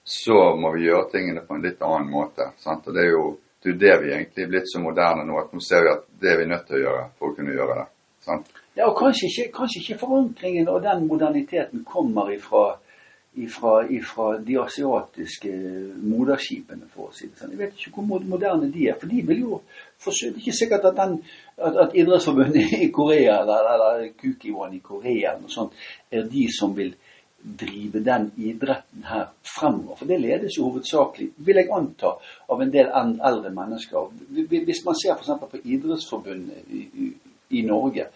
så 0.05 0.41
må 0.61 0.75
vi 0.75 0.89
gjøre 0.89 1.07
tingene 1.13 1.45
på 1.47 1.57
en 1.57 1.65
litt 1.65 1.87
annen 1.87 2.11
måte. 2.11 2.51
Sant? 2.61 2.89
Og 2.89 2.97
det 2.97 3.07
er 3.07 3.15
jo 3.15 3.25
det, 3.63 3.71
er 3.71 3.81
det 3.85 3.97
vi 4.03 4.13
egentlig 4.17 4.45
er 4.45 4.53
blitt 4.55 4.71
så 4.73 4.81
moderne 4.81 5.25
nå, 5.29 5.39
at 5.41 5.55
nå 5.55 5.63
ser 5.65 5.85
vi 5.85 5.93
at 5.93 6.05
det 6.21 6.33
er 6.33 6.39
vi 6.41 6.51
nødt 6.51 6.69
til 6.69 6.79
å 6.79 6.85
gjøre 6.85 7.09
for 7.19 7.31
å 7.31 7.35
kunne 7.37 7.57
gjøre 7.57 7.79
det. 7.81 7.89
Sant? 8.25 8.53
Ja, 8.77 8.87
og 8.87 8.95
kanskje 8.97 9.29
ikke, 9.29 9.51
kanskje 9.59 9.83
ikke 9.83 9.99
forankringen 10.01 10.69
og 10.73 10.81
den 10.85 11.07
moderniteten 11.09 11.85
kommer 11.89 12.31
ifra, 12.33 12.79
ifra, 13.35 13.89
ifra 13.89 14.39
de 14.39 14.57
asiatiske 14.59 15.53
moderskipene, 16.03 16.89
for 16.95 17.11
å 17.11 17.15
si 17.15 17.29
det 17.29 17.39
sånn. 17.39 17.53
Jeg 17.55 17.61
vet 17.61 17.77
ikke 17.79 18.03
hvor 18.07 18.25
moderne 18.27 18.71
de 18.73 18.89
er, 18.91 18.99
for 18.99 19.11
de 19.11 19.23
vil 19.29 19.45
jo 19.45 19.61
forsøke 20.01 20.35
Det 20.35 20.41
er 20.41 20.47
ikke 20.47 20.59
sikkert 20.59 20.89
at, 20.91 20.97
den, 20.97 21.15
at, 21.59 21.79
at 21.85 21.95
idrettsforbundet 21.95 22.75
i 22.87 22.91
Korea, 22.95 23.41
eller, 23.43 23.71
eller 23.75 24.11
Kukiwan 24.19 24.75
i 24.75 24.83
Korea, 24.83 25.35
eller 25.35 25.47
noe 25.47 25.55
sånt, 25.55 25.79
er 26.11 26.27
de 26.31 26.47
som 26.57 26.75
vil 26.77 26.95
drive 27.41 28.03
den 28.05 28.27
idretten 28.37 29.07
her 29.09 29.31
fremover. 29.47 29.97
For 29.97 30.11
det 30.11 30.21
ledes 30.21 30.59
jo 30.59 30.67
hovedsakelig, 30.69 31.31
vil 31.47 31.63
jeg 31.63 31.71
anta, 31.73 32.17
av 32.53 32.61
en 32.61 32.73
del 32.73 32.91
eldre 32.93 33.53
mennesker. 33.55 34.11
Hvis 34.51 34.85
man 34.85 34.99
ser 34.99 35.15
f.eks. 35.15 35.33
på 35.41 35.63
Idrettsforbundet 35.65 36.69
i, 36.69 36.85
i, 37.07 37.09
i 37.61 37.65
Norge, 37.65 38.11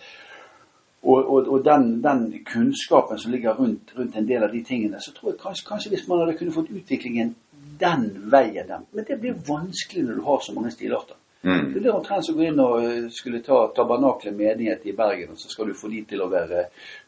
og, 1.05 1.31
og, 1.31 1.49
og 1.53 1.65
den, 1.65 2.03
den, 2.03 2.27
kunnskapen 2.49 3.19
som 3.21 3.33
ligger 3.33 3.55
rundt, 3.59 3.93
rundt, 3.99 4.17
en 4.17 4.29
del 4.29 4.43
av 4.43 4.53
de 4.53 4.63
tingene, 4.65 5.01
så 5.01 5.13
tror 5.13 5.33
jeg 5.33 5.41
kanskje, 5.43 5.67
kanskje 5.69 5.93
hvis 5.95 6.07
man 6.09 6.23
hadde 6.23 6.37
kunnet 6.39 6.57
fått 6.57 6.73
utviklingen 6.73 7.35
den 7.81 8.09
veien 8.33 8.67
den. 8.69 8.89
Men 8.93 9.07
det 9.09 9.21
blir 9.21 9.37
vanskelig 9.49 10.07
når 10.07 10.19
du 10.19 10.27
har 10.29 10.41
så 10.41 10.55
mange 10.57 10.73
stilarter. 10.73 11.17
Mm. 11.45 11.73
Det 11.75 11.81
blir 11.81 11.93
omtrent 11.93 12.25
som 12.25 12.39
å 12.39 12.41
gå 12.41 12.45
inn 12.49 12.61
og 12.63 12.75
eh, 12.81 13.09
skulle 13.13 13.43
ta 13.45 13.59
Tabernakle 13.77 14.31
menighet 14.33 14.87
i 14.89 14.95
Bergen, 14.97 15.35
og 15.35 15.41
så 15.41 15.51
skal 15.53 15.69
du 15.69 15.77
få 15.77 15.91
de 15.93 16.01
til 16.09 16.23
å 16.25 16.31
være 16.33 16.63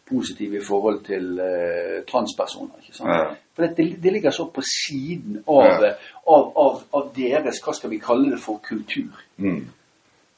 positive 0.06 0.58
i 0.58 0.64
forhold 0.64 1.00
til 1.06 1.40
uh, 1.40 2.02
transpersoner. 2.06 2.82
ikke 2.82 2.98
sant? 2.98 3.10
Ja. 3.10 3.30
For 3.56 3.64
det, 3.78 3.86
det, 4.02 4.12
ligger 4.12 4.34
så 4.36 4.46
på 4.54 4.62
siden 4.62 5.40
av, 5.40 5.64
ja. 5.82 5.94
av, 6.28 6.50
av, 6.62 6.76
av, 6.94 7.08
deres, 7.16 7.62
hva 7.64 7.74
skal 7.74 7.90
vi 7.90 7.98
kalle 8.02 8.34
det 8.34 8.42
for, 8.42 8.60
kultur. 8.62 9.24
Mm. 9.40 9.64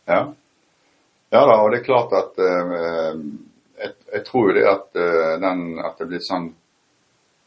Ja. 0.09 0.23
ja 1.35 1.43
da, 1.51 1.59
og 1.59 1.75
det 1.75 1.83
er 1.83 1.89
klart 1.91 2.15
at 2.17 2.39
uh, 2.39 3.19
jeg, 3.79 3.93
jeg, 4.13 4.25
tror 4.27 4.49
jo 4.49 4.55
det 4.57 4.65
at, 4.69 4.89
uh, 4.97 5.35
den, 5.43 5.67
at 5.85 6.01
det 6.11 6.23
sånn 6.27 6.51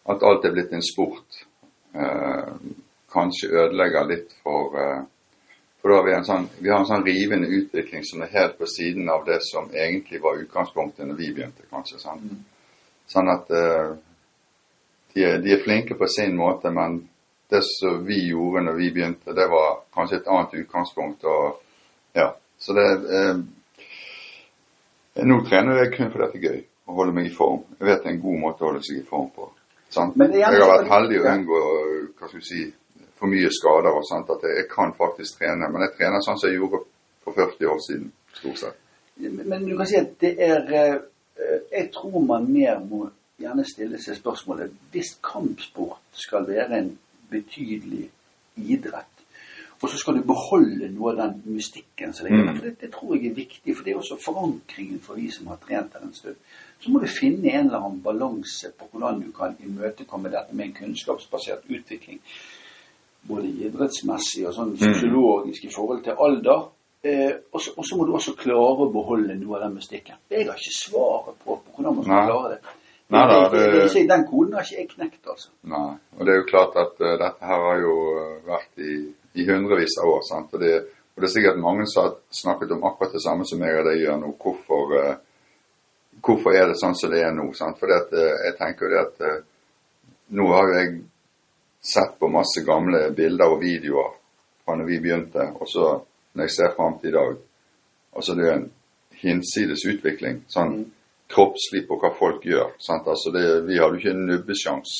At 0.09 0.23
alt 0.25 0.45
er 0.47 0.53
blitt 0.55 0.71
en 0.73 0.81
sport. 0.81 1.41
Uh, 1.93 2.55
kanskje 3.11 3.51
ødelegger 3.51 4.07
litt 4.09 4.31
for 4.41 4.77
uh, 4.77 5.03
For 5.81 5.91
da 5.91 5.97
har 5.99 6.07
vi 6.07 6.15
en 6.15 6.25
sånn 6.25 6.47
vi 6.59 6.71
har 6.71 6.81
en 6.81 6.89
sånn 6.89 7.05
rivende 7.05 7.49
utvikling 7.49 8.05
som 8.07 8.23
er 8.23 8.33
helt 8.35 8.57
på 8.57 8.69
siden 8.69 9.09
av 9.09 9.25
det 9.25 9.39
som 9.45 9.69
egentlig 9.73 10.21
var 10.21 10.39
utgangspunktet 10.41 11.07
når 11.07 11.17
vi 11.19 11.31
begynte, 11.33 11.65
kanskje. 11.69 11.97
Sånn, 12.01 12.27
sånn 13.09 13.31
at 13.33 13.49
de 13.49 15.23
er, 15.25 15.39
de, 15.41 15.55
er, 15.55 15.63
flinke 15.63 15.97
på 15.97 16.05
sin 16.07 16.37
måte, 16.37 16.69
men 16.69 16.99
det 17.49 17.63
som 17.65 18.05
vi 18.05 18.19
gjorde 18.27 18.61
når 18.67 18.77
vi 18.77 18.91
begynte, 18.93 19.33
det 19.33 19.47
var 19.49 19.81
kanskje 19.95 20.21
et 20.21 20.29
annet 20.29 20.53
utgangspunkt. 20.61 21.25
og 21.25 21.63
ja, 22.13 22.29
så 22.61 22.77
det 22.77 22.87
nå 25.15 25.39
trener 25.47 25.81
jeg 25.81 25.93
kun 25.95 26.11
fordi 26.11 26.27
det 26.27 26.39
er 26.39 26.45
gøy 26.49 26.61
å 26.87 26.97
holde 26.99 27.15
meg 27.15 27.29
i 27.29 27.33
form. 27.35 27.63
Jeg 27.79 27.87
vet 27.87 28.03
det 28.03 28.09
er 28.09 28.15
en 28.15 28.21
god 28.25 28.39
måte 28.45 28.63
å 28.63 28.69
holde 28.69 28.83
seg 28.87 29.01
i 29.01 29.07
form 29.07 29.29
på. 29.35 29.49
jeg 29.93 30.45
har 30.45 30.71
vært 30.71 30.91
heldig 30.91 31.19
å 31.19 31.25
unngå 31.33 31.61
hva 32.17 32.27
skal 32.29 32.39
vi 32.39 32.45
si, 32.47 32.63
for 33.19 33.31
mye 33.31 33.51
skader 33.53 33.93
og 33.93 34.05
sånt, 34.07 34.31
at 34.33 34.45
jeg 34.47 34.67
kan 34.71 34.93
faktisk 34.97 35.39
trene. 35.39 35.69
Men 35.69 35.85
jeg 35.85 35.95
trener 35.97 36.23
sånn 36.25 36.39
som 36.39 36.49
jeg 36.49 36.61
gjorde 36.61 36.83
for 37.21 37.37
40 37.37 37.73
år 37.73 37.81
siden, 37.87 38.11
stort 38.33 38.61
sett. 38.63 38.77
Men 39.21 39.65
du 39.67 39.75
kan 39.77 39.89
si 39.89 39.99
at 39.99 40.13
det 40.23 40.31
er 40.41 40.63
eh, 40.71 40.99
Jeg 41.71 41.89
tror 41.93 42.23
man 42.25 42.47
mer 42.49 42.79
må 42.79 43.09
gjerne 43.41 43.63
stille 43.65 43.99
seg 44.01 44.17
spørsmålet 44.17 44.73
hvis 44.93 45.15
kampsport 45.25 46.01
skal 46.17 46.45
være 46.47 46.77
en 46.77 46.91
betydelig 47.31 48.09
idrett, 48.61 49.10
og 49.81 49.89
så 49.89 49.97
skal 49.97 50.17
du 50.17 50.25
beholde 50.29 50.91
noe 50.93 51.11
av 51.11 51.19
den 51.21 51.55
mystikken 51.55 52.13
som 52.13 52.27
ligger 52.27 52.43
der. 52.43 52.51
Mm. 52.51 52.57
For 52.57 52.67
det, 52.67 52.73
det, 52.81 52.89
tror 52.93 53.15
jeg 53.15 53.31
er 53.31 53.37
viktig, 53.37 53.75
for 53.75 53.85
det 53.85 53.93
er 53.93 54.01
også 54.01 54.17
forankringen 54.21 54.99
for 55.01 55.17
vi 55.17 55.29
som 55.33 55.47
har 55.49 55.61
trent 55.63 55.95
her 55.97 56.03
en 56.05 56.13
stund. 56.13 56.35
Så 56.81 56.91
må 56.91 57.01
du 57.01 57.07
finne 57.09 57.49
en 57.49 57.69
eller 57.69 57.79
annen 57.79 58.01
balanse 58.05 58.69
på 58.77 58.89
hvordan 58.91 59.23
du 59.23 59.31
kan 59.33 59.55
imøtekomme 59.59 60.29
dette 60.33 60.55
med 60.55 60.67
en 60.67 60.75
kunnskapsbasert 60.79 61.65
utvikling. 61.69 62.21
Både 63.29 63.49
idrettsmessig 63.65 64.45
og 64.49 64.53
sånn 64.57 64.75
fysiologisk 64.77 65.65
mm. 65.65 65.69
i 65.69 65.73
forhold 65.73 66.03
til 66.05 66.21
alder. 66.27 66.67
Eh, 67.01 67.33
og 67.53 67.85
så 67.85 67.97
må 67.97 68.05
du 68.05 68.13
også 68.13 68.35
klare 68.37 68.85
å 68.85 68.91
beholde 68.93 69.33
noe 69.39 69.57
av 69.57 69.65
den 69.65 69.79
mystikken. 69.79 70.21
Jeg 70.29 70.45
har 70.45 70.61
ikke 70.61 70.77
svaret 70.77 71.41
på, 71.41 71.57
på 71.57 71.73
hvordan 71.77 71.97
man 71.97 72.05
skal 72.05 72.19
Nei. 72.19 72.27
klare 72.29 72.53
det. 72.53 72.77
Nei, 73.11 73.23
da, 73.27 73.39
det, 73.51 73.63
det, 73.75 74.03
den 74.07 74.21
koden 74.29 74.53
har 74.55 74.63
ikke 74.63 74.77
jeg 74.77 74.89
knekt, 74.93 75.25
altså. 75.27 75.49
Nei, 75.67 75.97
og 76.15 76.21
det 76.27 76.31
er 76.31 76.37
jo 76.37 76.45
klart 76.47 76.77
at 76.79 76.93
uh, 77.01 77.09
dette 77.19 77.49
her 77.49 77.65
har 77.65 77.81
jo 77.81 77.95
vært 78.45 78.85
i 78.85 78.93
i 79.33 79.45
hundrevis 79.47 79.97
av 80.03 80.09
år. 80.09 80.21
sant? 80.29 80.51
Det, 80.51 80.73
og 81.15 81.21
det, 81.21 81.27
er 81.27 81.33
sikkert 81.35 81.61
mange 81.61 81.85
som 81.87 82.03
har 82.03 82.15
snakket 82.29 82.71
om 82.75 82.83
akkurat 82.89 83.13
det 83.15 83.23
samme 83.23 83.47
som 83.47 83.63
jeg 83.63 83.79
og 83.79 83.87
deg 83.87 84.01
gjør 84.03 84.19
nå. 84.21 84.33
Hvorfor, 84.43 84.95
uh, 84.97 85.15
hvorfor, 86.19 86.57
er 86.57 86.71
det 86.71 86.79
sånn 86.81 86.97
som 86.97 87.13
det 87.13 87.23
er 87.25 87.35
nå? 87.35 87.47
sant? 87.57 87.79
For 87.79 87.91
uh, 87.91 88.17
jeg 88.45 88.57
tenker 88.59 88.87
jo 88.87 88.91
det 88.93 89.03
at 89.05 89.23
uh, 89.27 89.37
nå 90.37 90.47
har 90.53 90.73
jeg 90.77 90.99
sett 91.81 92.17
på 92.19 92.29
masse 92.31 92.63
gamle 92.65 93.07
bilder 93.17 93.55
og 93.55 93.63
videoer 93.63 94.11
fra 94.61 94.77
når 94.77 94.87
vi 94.87 94.99
begynte, 95.01 95.47
og 95.57 95.69
så 95.69 95.95
når 96.33 96.45
jeg 96.45 96.55
ser 96.55 96.75
fram 96.75 96.99
til 97.01 97.11
i 97.11 97.17
dag 97.17 97.39
Altså 98.11 98.33
det 98.35 98.43
er 98.43 98.57
en 98.57 98.65
hinsides 99.21 99.85
utvikling. 99.87 100.41
sånn 100.51 100.73
mm. 100.73 100.87
kroppslig 101.31 101.85
på 101.87 101.95
hva 101.95 102.09
folk 102.17 102.43
gjør. 102.43 102.73
sant? 102.75 103.07
Altså 103.07 103.31
det, 103.31 103.43
Vi 103.69 103.77
hadde 103.79 103.95
jo 103.95 104.01
ikke 104.01 104.11
en 104.11 104.25
nubbesjans 104.27 104.95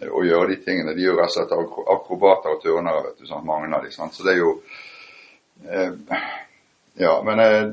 å 0.00 0.22
gjøre 0.24 0.48
de 0.52 0.58
tingene. 0.64 0.94
De 0.96 1.04
er 1.04 1.10
jo 1.10 1.18
rett 1.18 1.30
og 1.30 1.34
slett 1.36 1.52
akrobater 1.94 2.54
og 2.54 2.62
turnere, 2.62 3.02
vet 3.08 3.20
du, 3.20 3.26
sånn, 3.28 3.44
mange 3.46 3.68
av 3.76 3.84
de, 3.84 3.92
sant? 3.94 4.14
Så 4.14 4.24
det 4.26 4.36
er 4.36 4.40
jo 4.40 4.54
eh, 5.68 6.22
Ja, 7.00 7.12
men 7.24 7.40
eh, 7.40 7.68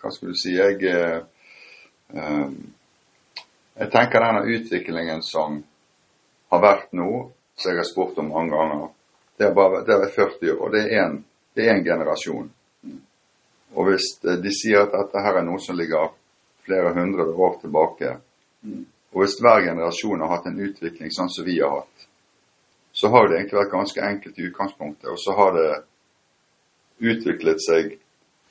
hva 0.00 0.10
skulle 0.10 0.34
du 0.34 0.40
si 0.40 0.56
Jeg 0.56 0.78
eh, 0.90 1.18
eh, 2.14 2.46
Jeg 3.76 3.90
tenker 3.92 4.24
denne 4.24 4.46
utviklingen 4.46 5.22
som 5.26 5.60
har 6.50 6.62
vært 6.62 6.94
nå, 6.98 7.10
som 7.54 7.70
jeg 7.70 7.78
har 7.78 7.86
spurt 7.86 8.18
om 8.18 8.32
mange 8.32 8.50
ganger, 8.50 8.88
det 9.38 9.46
er 9.46 9.52
bare 9.54 9.84
det 9.86 9.94
er 9.94 10.10
40 10.12 10.56
år. 10.58 10.74
En, 10.98 11.20
det 11.54 11.66
er 11.66 11.76
en 11.76 11.84
generasjon. 11.86 12.48
Og 13.78 13.86
hvis 13.86 14.08
de 14.20 14.50
sier 14.52 14.82
at 14.82 14.90
dette 14.92 15.22
her 15.22 15.38
er 15.38 15.46
noe 15.46 15.62
som 15.62 15.78
ligger 15.78 16.10
flere 16.66 16.90
hundre 16.96 17.28
år 17.30 17.54
tilbake, 17.62 18.16
og 19.10 19.24
hvis 19.24 19.38
hver 19.42 19.64
generasjon 19.66 20.20
har 20.22 20.30
hatt 20.36 20.46
en 20.46 20.60
utvikling 20.66 21.10
sånn 21.14 21.30
som 21.32 21.46
vi 21.46 21.58
har 21.58 21.80
hatt, 21.80 22.06
så 22.92 23.10
har 23.10 23.28
det 23.28 23.38
egentlig 23.38 23.58
vært 23.58 23.74
ganske 23.74 24.04
enkelt 24.06 24.38
i 24.38 24.46
utgangspunktet. 24.48 25.10
Og 25.10 25.18
så 25.18 25.34
har 25.38 25.52
det 25.56 25.70
utviklet 27.10 27.62
seg 27.64 27.92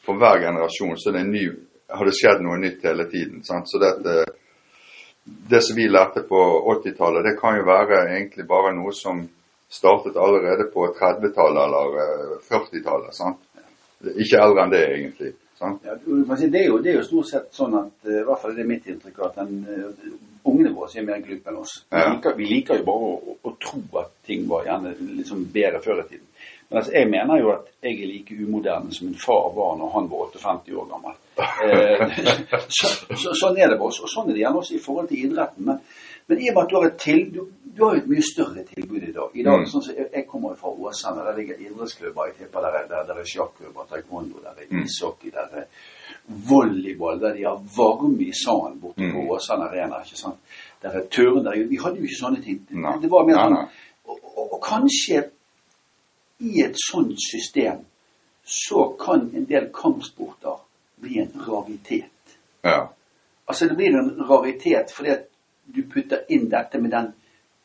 for 0.04 0.20
hver 0.20 0.42
generasjon, 0.44 0.98
så 0.98 1.14
det 1.16 1.26
ny, 1.28 1.46
har 1.92 2.08
det 2.08 2.16
skjedd 2.18 2.44
noe 2.44 2.60
nytt 2.60 2.86
hele 2.88 3.06
tiden. 3.12 3.44
Sant? 3.48 3.70
Så 3.70 3.80
det, 3.84 4.24
det 5.24 5.62
som 5.64 5.78
vi 5.78 5.90
lærte 5.92 6.24
på 6.28 6.40
80-tallet, 6.76 7.28
det 7.28 7.36
kan 7.40 7.60
jo 7.60 7.68
være 7.68 8.06
egentlig 8.16 8.48
bare 8.48 8.74
noe 8.76 8.96
som 8.96 9.22
startet 9.70 10.18
allerede 10.18 10.70
på 10.74 10.88
30-tallet 10.98 11.62
eller 11.68 12.40
40-tallet. 12.48 13.20
Eh, 13.22 14.16
Ikke 14.24 14.42
eldre 14.42 14.66
enn 14.66 14.74
det, 14.74 14.86
egentlig. 14.96 15.34
Ja, 15.60 15.76
det, 15.84 16.62
er 16.62 16.68
jo, 16.70 16.78
det, 16.80 16.92
er 16.92 16.98
jo, 17.00 17.04
stort 17.04 17.28
sett 17.28 17.50
sånn 17.56 17.76
at, 17.76 17.96
eh, 18.08 18.22
i 18.22 18.26
hvert 18.28 18.42
fall 18.42 18.56
det 18.56 18.64
er 18.64 18.70
mitt 18.70 18.86
inntrykk, 18.88 19.20
at 19.28 19.40
den, 19.42 19.58
uh, 19.68 20.14
ungene 20.48 20.72
våre 20.76 20.90
er 20.96 21.08
mer 21.08 21.20
glupe 21.24 21.52
enn 21.52 21.60
oss. 21.60 21.74
Vi, 21.92 22.04
liker, 22.14 22.36
vi, 22.38 22.48
liker, 22.48 22.80
jo 22.80 22.88
bare 22.88 23.10
å, 23.10 23.36
å, 23.44 23.54
tro 23.60 23.82
at 24.00 24.14
ting 24.28 24.46
var 24.48 24.68
gjerne 24.70 24.94
liksom 25.02 25.44
bedre 25.54 25.82
før 25.84 26.04
i 26.04 26.08
tiden. 26.14 26.26
Men 26.70 26.80
altså, 26.82 26.94
jeg 26.96 27.10
mener 27.10 27.42
jo 27.42 27.52
at 27.56 27.70
jeg 27.84 27.96
er 27.98 28.12
like 28.12 28.38
umoderne 28.38 28.94
som 28.94 29.10
min 29.10 29.18
far 29.20 29.50
var 29.56 29.76
når 29.80 29.94
han 29.96 30.10
var 30.12 30.30
58 30.36 30.78
år 30.78 30.92
gammel. 30.94 31.18
Eh, 31.40 32.12
så, 32.68 32.90
så, 33.16 33.32
sånn 33.36 33.58
er 33.58 33.72
det 33.72 33.78
bare. 33.80 33.92
Og 33.92 34.12
sånn 34.12 34.30
er 34.30 34.36
det 34.36 34.42
gjerne 34.42 34.60
også 34.60 34.76
i 34.76 34.82
forhold 34.84 35.08
til 35.10 35.26
idretten. 35.26 35.66
Men, 35.68 35.80
men 36.30 36.42
i 36.44 36.50
og 36.52 36.56
med 36.56 36.62
at 36.62 36.72
du 36.72 36.76
har 36.78 36.88
et 36.88 37.00
til, 37.02 37.22
du, 37.34 37.40
du 37.80 37.86
har 37.86 37.96
jo 37.96 38.02
et 38.02 38.08
mye 38.12 38.24
større 38.26 38.64
tilbud 38.68 39.04
i 39.08 39.12
dag. 39.16 39.36
I 39.40 39.44
dag, 39.46 39.62
mm. 39.62 39.68
sånn 39.72 39.84
som 39.86 39.96
jeg, 39.96 40.10
jeg 40.12 40.26
kommer 40.28 40.56
fra 40.60 40.72
Åsane, 40.74 41.24
der 41.24 41.38
ligger 41.38 41.62
idrettsklubber. 41.64 42.28
Jeg 42.28 42.36
tipper 42.42 42.66
der, 42.66 42.78
der, 42.90 43.06
der 43.08 43.22
er 43.22 43.28
sjakklubber, 43.32 43.86
taekwondo, 43.88 44.42
der 44.44 44.58
er 44.58 44.68
mm. 44.68 44.82
ishockey, 44.84 45.32
der 45.32 45.62
er 45.62 45.68
volleyball, 46.50 47.22
der 47.22 47.38
de 47.38 47.46
har 47.48 47.62
varme 47.78 48.26
i 48.26 48.34
salen 48.36 48.76
borte 48.82 49.08
på 49.14 49.22
mm. 49.22 49.30
Åsane 49.32 49.70
Arena. 49.70 50.02
ikke 50.04 50.20
sant? 50.20 50.58
Der 50.84 50.98
er 51.00 51.06
turn, 51.12 51.46
der, 51.46 51.62
Vi 51.70 51.80
hadde 51.80 52.02
jo 52.02 52.10
ikke 52.10 52.20
sånne 52.20 52.42
ting. 52.44 52.60
Nei. 52.70 52.98
det 53.02 53.12
var 53.12 53.28
mer 53.28 53.40
sånn 53.40 53.58
og, 54.10 54.18
og, 54.18 54.44
og, 54.44 54.60
kanskje 54.66 55.24
i 56.44 56.64
et 56.66 56.76
sånt 56.82 57.16
system 57.22 57.86
så 58.44 58.90
kan 59.00 59.30
en 59.36 59.46
del 59.48 59.70
kampsporter 59.76 60.60
bli 61.00 61.20
en 61.22 61.32
raritet. 61.48 62.36
Ja. 62.66 62.90
Altså 63.48 63.70
det 63.70 63.78
blir 63.80 63.96
en 63.96 64.12
raritet 64.30 64.92
fordi 64.96 65.16
at 65.16 65.28
du 65.70 65.84
putter 65.88 66.26
inn 66.34 66.50
dette 66.50 66.82
med 66.82 66.92
den 66.96 67.12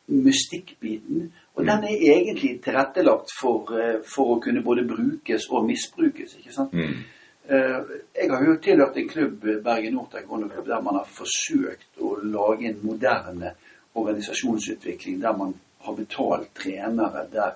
mystikkbiten. 0.06 1.32
Og 1.54 1.62
mm. 1.62 1.68
den 1.68 1.84
er 1.84 2.14
egentlig 2.16 2.60
tilrettelagt 2.64 3.32
for, 3.40 3.74
eh, 3.78 4.00
for, 4.14 4.36
å 4.36 4.40
kunne 4.42 4.62
både 4.64 4.86
brukes 4.88 5.48
og 5.50 5.68
misbrukes. 5.68 6.36
ikke 6.38 6.52
sant? 6.52 6.72
Mm. 6.72 7.04
Eh, 7.48 7.92
jeg 8.16 8.30
har 8.30 8.46
jo 8.46 8.56
tilhørt 8.62 8.96
en 8.96 9.08
klubb, 9.08 9.46
Bergen 9.64 9.94
Nord 9.94 10.10
Taekwondo-klubb, 10.12 10.66
der 10.68 10.82
man 10.82 11.00
har 11.00 11.08
forsøkt 11.08 12.00
å 12.00 12.16
lage 12.22 12.68
en 12.70 12.82
moderne 12.82 13.54
organisasjonsutvikling 13.94 15.20
der 15.22 15.36
man 15.36 15.54
har 15.84 15.94
betalt 15.94 16.50
trenere, 16.56 17.26
der 17.32 17.54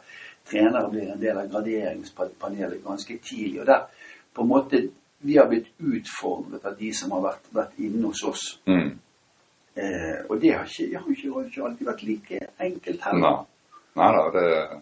trenere 0.48 0.90
blir 0.90 1.12
en 1.12 1.20
del 1.20 1.38
av 1.40 1.50
graderingspanelet 1.50 2.84
ganske 2.84 3.18
tidlig. 3.24 3.60
Og 3.60 3.66
der 3.66 3.86
på 4.34 4.44
en 4.44 4.48
måte 4.48 4.82
vi 5.18 5.36
har 5.36 5.48
blitt 5.50 5.72
utfordret 5.78 6.64
av 6.64 6.76
de 6.78 6.92
som 6.94 7.12
har 7.16 7.24
vært, 7.24 7.48
vært 7.50 7.80
inne 7.82 8.06
hos 8.06 8.22
oss. 8.28 8.44
Mm. 8.70 8.92
Eh, 9.78 10.25
og 10.28 10.40
det 10.42 10.52
har 10.56 10.64
ikke, 10.66 10.99
har 10.99 11.11
ikke, 11.12 11.28
ikke, 11.47 11.64
alltid 11.64 11.87
vært 11.87 12.02
like 12.02 12.38
enkelt 12.66 13.04
heller. 13.06 13.42
Nei, 13.99 14.08
da, 14.16 14.25
det 14.35 14.80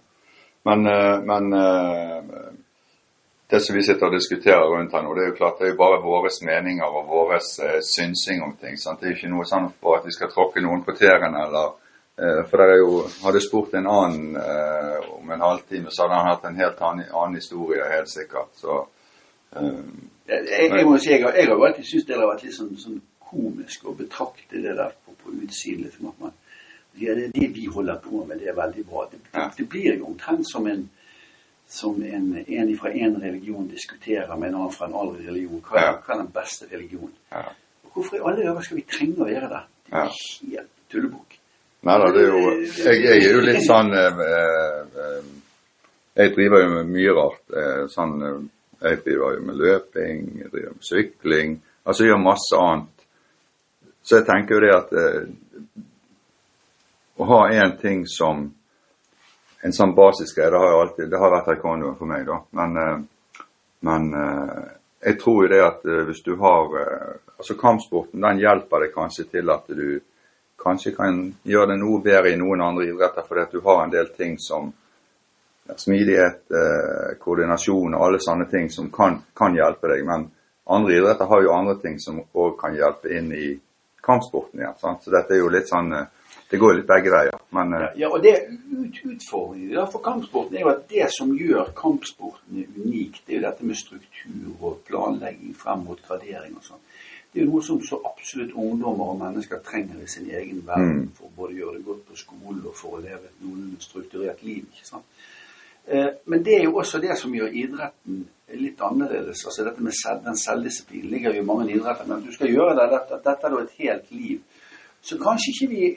Men, 0.67 0.87
eh, 0.91 1.19
men 1.23 1.53
eh, 1.53 2.47
det 3.51 3.61
som 3.63 3.77
vi 3.77 3.83
sitter 3.87 4.09
og 4.09 4.15
diskuterer 4.17 4.65
rundt 4.73 4.95
her 4.97 5.05
nå, 5.05 5.13
det 5.15 5.25
er 5.25 5.29
jo 5.31 5.37
klart 5.37 5.61
det 5.61 5.67
er 5.69 5.75
jo 5.75 5.79
bare 5.83 6.01
våre 6.03 6.31
meninger 6.49 6.87
og 6.87 7.11
vår 7.11 7.35
eh, 7.37 7.81
synsing 7.87 8.43
om 8.43 8.57
ting. 8.57 8.79
sant? 8.79 9.01
Det 9.01 9.07
er 9.07 9.13
jo 9.13 9.19
ikke 9.21 9.35
noe 9.35 9.47
sånn 9.47 9.69
for 9.81 9.99
at 9.99 10.09
vi 10.09 10.17
skal 10.17 10.33
tråkke 10.33 10.65
noen 10.65 10.83
på 10.87 10.97
tærne 10.99 11.45
eller 11.49 11.75
For 12.49 12.57
det 12.57 12.67
er 12.73 12.79
jo 12.81 13.01
Hadde 13.27 13.41
spurt 13.45 13.75
en 13.77 13.87
annen 13.93 14.37
om 15.13 15.31
en 15.35 15.43
halvtime, 15.45 15.91
så 15.93 16.07
hadde 16.07 16.17
han 16.17 16.31
hatt 16.31 16.47
en 16.49 16.57
helt 16.57 16.79
annen, 16.81 17.11
annen 17.13 17.35
historie, 17.37 17.85
helt 17.93 18.09
sikkert. 18.09 18.55
Så 18.57 18.79
um, 19.53 20.09
Jeg, 20.25 20.47
jeg, 20.49 20.71
jeg 20.79 20.87
må 20.87 20.97
si, 20.97 21.11
jeg, 21.11 21.21
har- 21.27 21.37
jeg 21.37 21.51
har 21.51 21.67
alltid 21.67 21.85
syntes 21.85 22.07
det 22.09 22.17
har 22.17 22.31
vært 22.31 22.47
litt 22.47 22.57
sånn, 22.57 22.73
sånn 22.81 23.03
komisk 23.31 23.85
å 23.87 23.95
betrakte 23.99 24.61
det 24.63 24.77
der 24.79 24.93
på, 25.05 25.15
på 25.23 25.33
utsiden. 25.43 25.85
Liksom, 25.87 26.09
at 26.13 26.21
man, 26.21 26.33
ja, 26.99 27.15
det 27.15 27.25
er 27.29 27.33
det 27.35 27.49
vi 27.57 27.67
holder 27.67 27.99
på 28.05 28.25
med, 28.25 28.39
det 28.41 28.49
er 28.53 28.57
veldig 28.59 28.85
bra. 28.89 29.07
Det, 29.13 29.19
det, 29.33 29.47
det 29.59 29.69
blir 29.73 29.97
jo 29.99 30.07
omtrent 30.13 30.47
som 30.51 30.67
en 30.71 30.87
som 31.69 31.97
en, 32.07 32.29
en 32.47 32.69
fra 32.79 32.93
en 32.95 33.17
religion 33.23 33.65
diskuterer 33.69 34.37
med 34.39 34.53
en 34.53 34.55
annen 34.61 34.71
fra 34.71 34.87
en 34.87 34.93
annen 34.95 35.17
religion. 35.27 35.59
Hva 35.67 35.81
Ja. 35.83 35.93
hva 35.99 36.15
er 36.15 36.21
den 36.23 36.29
beste 36.35 36.69
religionen? 36.71 37.15
ja. 37.33 37.43
Hvorfor 37.97 38.17
i 38.17 38.21
alle 38.29 38.45
dager 38.45 38.61
skal 38.61 38.77
vi 38.77 38.83
trenge 38.93 39.23
å 39.25 39.27
være 39.27 39.49
det? 39.51 39.63
Det 39.87 39.93
er 39.93 40.05
Ja. 40.05 40.53
helt 40.53 40.71
tullebukk. 40.93 41.39
Nei 41.83 41.97
da, 41.99 42.11
det 42.13 42.23
er 42.23 42.29
jo 42.29 42.51
jeg, 42.61 43.03
jeg 43.03 43.25
er 43.25 43.33
jo 43.35 43.41
litt 43.41 43.63
sånn 43.67 43.91
eh, 43.95 44.21
eh, 44.29 45.25
Jeg 46.17 46.33
driver 46.37 46.63
jo 46.63 46.69
med 46.77 46.93
mye 46.95 47.13
rart. 47.19 47.43
Eh, 47.51 47.83
sånn 47.93 48.15
eh, 48.23 48.39
Jeg 48.91 49.03
driver 49.05 49.35
jo 49.37 49.43
med 49.49 49.57
løping, 49.57 50.23
jeg 50.45 50.51
driver 50.53 50.75
med 50.77 50.85
sykling. 50.91 51.57
Altså 51.87 52.05
jeg 52.05 52.13
gjør 52.13 52.23
masse 52.23 52.61
annet. 52.61 52.96
Så 54.07 54.21
jeg 54.21 54.27
tenker 54.27 54.55
jo 54.55 54.63
det 54.63 54.71
at 54.71 54.93
eh, 54.95 55.23
å 57.19 57.27
ha 57.27 57.41
én 57.51 57.73
ting 57.81 58.05
som 58.07 58.45
en 59.67 59.75
sånn 59.75 59.97
basisgreie, 59.97 60.53
det 60.53 60.61
har 60.63 60.71
jo 60.71 60.83
alltid 60.85 61.09
det 61.11 61.19
har 61.19 61.33
vært 61.33 61.49
taekwondoen 61.51 61.97
for 61.99 62.07
meg, 62.07 62.23
da. 62.29 62.37
Men, 62.55 62.77
eh, 62.83 63.41
men 63.89 64.07
eh, 64.21 64.61
jeg 65.09 65.19
tror 65.19 65.41
jo 65.43 65.49
det 65.51 65.63
at 65.65 65.89
hvis 66.09 66.23
du 66.27 66.35
har 66.41 66.83
Altså 67.37 67.53
kampsporten, 67.61 68.23
den 68.25 68.39
hjelper 68.41 68.81
deg 68.81 68.95
kanskje 68.95 69.27
til 69.29 69.51
at 69.53 69.67
du 69.69 69.99
kanskje 70.57 70.95
kan 70.97 71.19
gjøre 71.45 71.75
det 71.75 71.75
noe 71.83 71.99
bedre 72.01 72.31
i 72.33 72.39
noen 72.41 72.63
andre 72.65 72.87
idretter 72.89 73.27
fordi 73.29 73.43
at 73.43 73.53
du 73.53 73.61
har 73.67 73.83
en 73.83 73.93
del 73.93 74.09
ting 74.17 74.39
som 74.41 74.71
smidighet, 75.69 76.41
koordinasjon 77.21 77.93
og 77.93 78.07
alle 78.07 78.23
sånne 78.25 78.49
ting 78.49 78.71
som 78.73 78.89
kan, 78.89 79.19
kan 79.37 79.53
hjelpe 79.53 79.93
deg. 79.93 80.01
Men 80.09 80.25
andre 80.65 80.97
idretter 80.97 81.29
har 81.29 81.45
jo 81.45 81.53
andre 81.53 81.77
ting 81.83 82.01
som 82.01 82.23
òg 82.25 82.57
kan 82.63 82.81
hjelpe 82.81 83.13
inn 83.13 83.29
i 83.37 83.51
kampsporten 84.07 84.61
igjen. 84.63 84.79
sant? 84.81 85.03
Så 85.05 85.11
dette 85.15 85.35
er 85.35 85.43
jo 85.43 85.51
litt 85.53 85.69
sånn 85.71 85.93
eh, 85.93 86.07
Det 86.47 86.61
går 86.63 86.77
litt 86.79 86.87
begge 86.87 87.11
veier. 87.11 87.41
Men 87.51 87.73
eh, 87.75 87.89
Ja, 87.99 88.09
og 88.15 88.23
det 88.23 88.37
ut, 88.47 89.01
utfordringen 89.03 89.89
for 89.91 89.99
kampsporten 90.05 90.57
er 90.57 90.63
jo 90.63 90.71
at 90.71 90.85
det 90.89 91.09
som 91.11 91.33
gjør 91.35 91.73
kampsporten 91.75 92.63
unik, 92.85 93.23
det 93.27 93.35
er 93.35 93.41
jo 93.41 93.47
dette 93.49 93.67
med 93.67 93.77
struktur 93.81 94.53
og 94.63 94.77
planlegging 94.87 95.57
frem 95.59 95.83
mot 95.89 95.99
gradering 96.07 96.55
og 96.57 96.63
sånn. 96.69 96.83
Det 97.33 97.43
er 97.43 97.45
jo 97.49 97.51
noe 97.57 97.63
som 97.67 97.81
så 97.85 97.99
absolutt 98.07 98.55
ungdommer 98.55 99.11
og 99.13 99.19
mennesker 99.21 99.59
trenger 99.67 99.99
i 100.01 100.07
sin 100.09 100.31
egen 100.31 100.63
verden 100.67 101.01
Mm. 101.03 101.11
for 101.19 101.29
både 101.37 101.53
å 101.53 101.59
gjøre 101.59 101.77
det 101.81 101.85
godt 101.85 102.07
på 102.09 102.17
skolen 102.17 102.63
og 102.65 102.75
for 102.79 102.97
å 102.97 103.03
leve 103.03 103.27
et 103.27 103.43
noenlunde 103.43 103.83
strukturert 103.83 104.43
liv. 104.47 104.63
ikke 104.73 104.87
sant? 104.87 105.05
Eh, 105.89 106.09
Men 106.25 106.43
det 106.45 106.55
er 106.61 106.65
jo 106.65 106.77
også 106.77 106.99
det 107.01 107.19
som 107.19 107.33
gjør 107.35 107.53
idretten 107.53 108.25
litt 108.55 108.81
annerledes. 108.81 109.45
Altså 109.47 109.65
dette 109.65 109.83
med 109.83 109.93
selv, 109.93 110.25
den 110.25 110.37
selvdisiplinen 110.37 111.11
ligger 111.11 111.35
jo 111.35 111.43
i 111.43 111.47
mange 111.47 111.71
idretter. 111.75 112.07
Men 112.07 112.25
du 112.27 112.33
skal 112.33 112.49
gjøre 112.51 112.75
det, 112.79 112.91
dette, 112.93 113.21
dette 113.25 113.47
er 113.47 113.51
da 113.55 113.63
et 113.63 113.79
helt 113.79 114.11
liv. 114.11 114.41
Så 115.03 115.19
kanskje 115.19 115.53
ikke 115.53 115.71
vi 115.75 115.95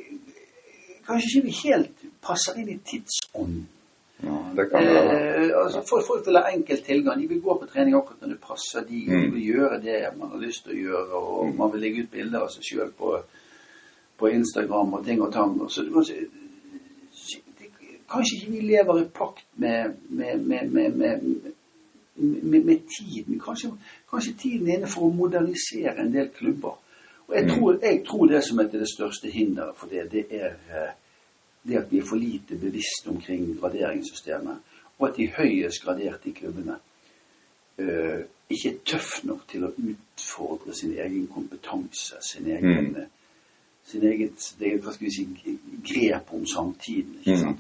kanskje 1.07 1.29
ikke 1.29 1.45
vi 1.47 1.55
helt 1.63 2.07
passer 2.21 2.57
inn 2.61 2.69
i 2.69 2.77
tidsånden. 2.85 3.67
ja, 4.23 4.35
det 4.55 4.65
kan 4.71 4.83
det 4.85 4.93
være. 4.93 5.19
Eh, 5.45 5.63
altså 5.63 5.81
folk, 5.89 6.05
folk 6.07 6.25
vil 6.27 6.37
ha 6.37 6.51
enkel 6.53 6.81
tilgang. 6.83 7.21
De 7.21 7.27
vil 7.27 7.41
gå 7.41 7.57
på 7.61 7.65
trening 7.73 7.95
akkurat 7.95 8.21
når 8.21 8.27
det 8.35 8.41
passer 8.41 8.81
de. 8.89 8.99
De 9.05 9.17
Mm. 9.17 9.33
vil 9.33 9.45
gjøre 9.53 9.81
det 9.81 10.17
man 10.17 10.29
har 10.29 10.37
lyst 10.39 10.63
til 10.65 10.73
å 10.73 10.81
gjøre, 10.81 11.13
og 11.13 11.55
man 11.55 11.71
vil 11.73 11.81
legge 11.81 12.03
ut 12.03 12.11
bilder 12.11 12.39
av 12.39 12.49
seg 12.49 12.63
sjøl 12.63 12.91
på, 12.91 13.15
på 14.19 14.27
Instagram 14.27 14.93
og 14.93 15.05
ting 15.05 15.21
og 15.21 15.33
tang. 15.33 15.69
Så, 15.69 15.85
kanskje, 18.11 18.37
ikke 18.37 18.51
vi 18.51 18.61
lever 18.61 19.01
i 19.01 19.07
pakt 19.13 19.45
med, 19.55 19.93
med, 20.09 20.37
med, 20.39 20.69
med, 20.69 20.91
med, 20.91 21.21
med, 22.15 22.63
med 22.65 22.79
tiden. 22.99 23.39
Kanskje, 23.39 23.69
kanskje 24.11 24.33
tiden 24.41 24.67
er 24.69 24.77
inne 24.77 24.87
for 24.87 25.01
å 25.07 25.13
modernisere 25.15 25.97
en 26.01 26.13
del 26.13 26.29
klubber. 26.29 26.77
Og 27.27 27.35
jeg 27.35 27.43
Mm. 27.45 27.49
tror, 27.49 27.79
jeg 27.83 28.03
tror 28.07 28.25
det 28.27 28.43
som 28.43 28.59
er 28.59 28.63
det 28.67 28.87
største 28.89 29.29
hinderet 29.31 29.75
for 29.77 29.87
det, 29.87 30.11
det 30.11 30.25
er 30.31 30.49
eh, 30.69 30.91
det 31.67 31.77
at 31.77 31.91
vi 31.91 31.97
er 31.97 32.05
for 32.09 32.15
lite 32.17 32.55
bevisst 32.57 33.07
omkring 33.07 33.59
graderingssystemet, 33.59 34.57
og 34.99 35.09
at 35.09 35.15
de 35.17 35.27
høyest 35.37 35.83
graderte 35.83 36.29
i 36.29 36.31
klubbene 36.31 36.75
eh, 37.79 38.25
ikke 38.49 38.69
er 38.69 38.77
tøff 38.85 39.23
nok 39.23 39.45
til 39.47 39.63
å 39.67 39.71
utfordre 39.77 40.73
sin 40.73 40.93
egen 40.97 41.27
kompetanse, 41.27 42.15
sin 42.31 42.47
egen, 42.47 42.85
Mm. 42.97 43.05
sin 43.85 44.03
eget 44.03 44.55
det, 44.59 44.81
hva 44.83 44.91
skal 44.93 45.05
vi 45.07 45.11
si, 45.11 45.27
grep 45.93 46.33
om 46.33 46.45
samtiden. 46.45 47.15
ikke 47.19 47.31
Mm. 47.31 47.37
sant? 47.43 47.59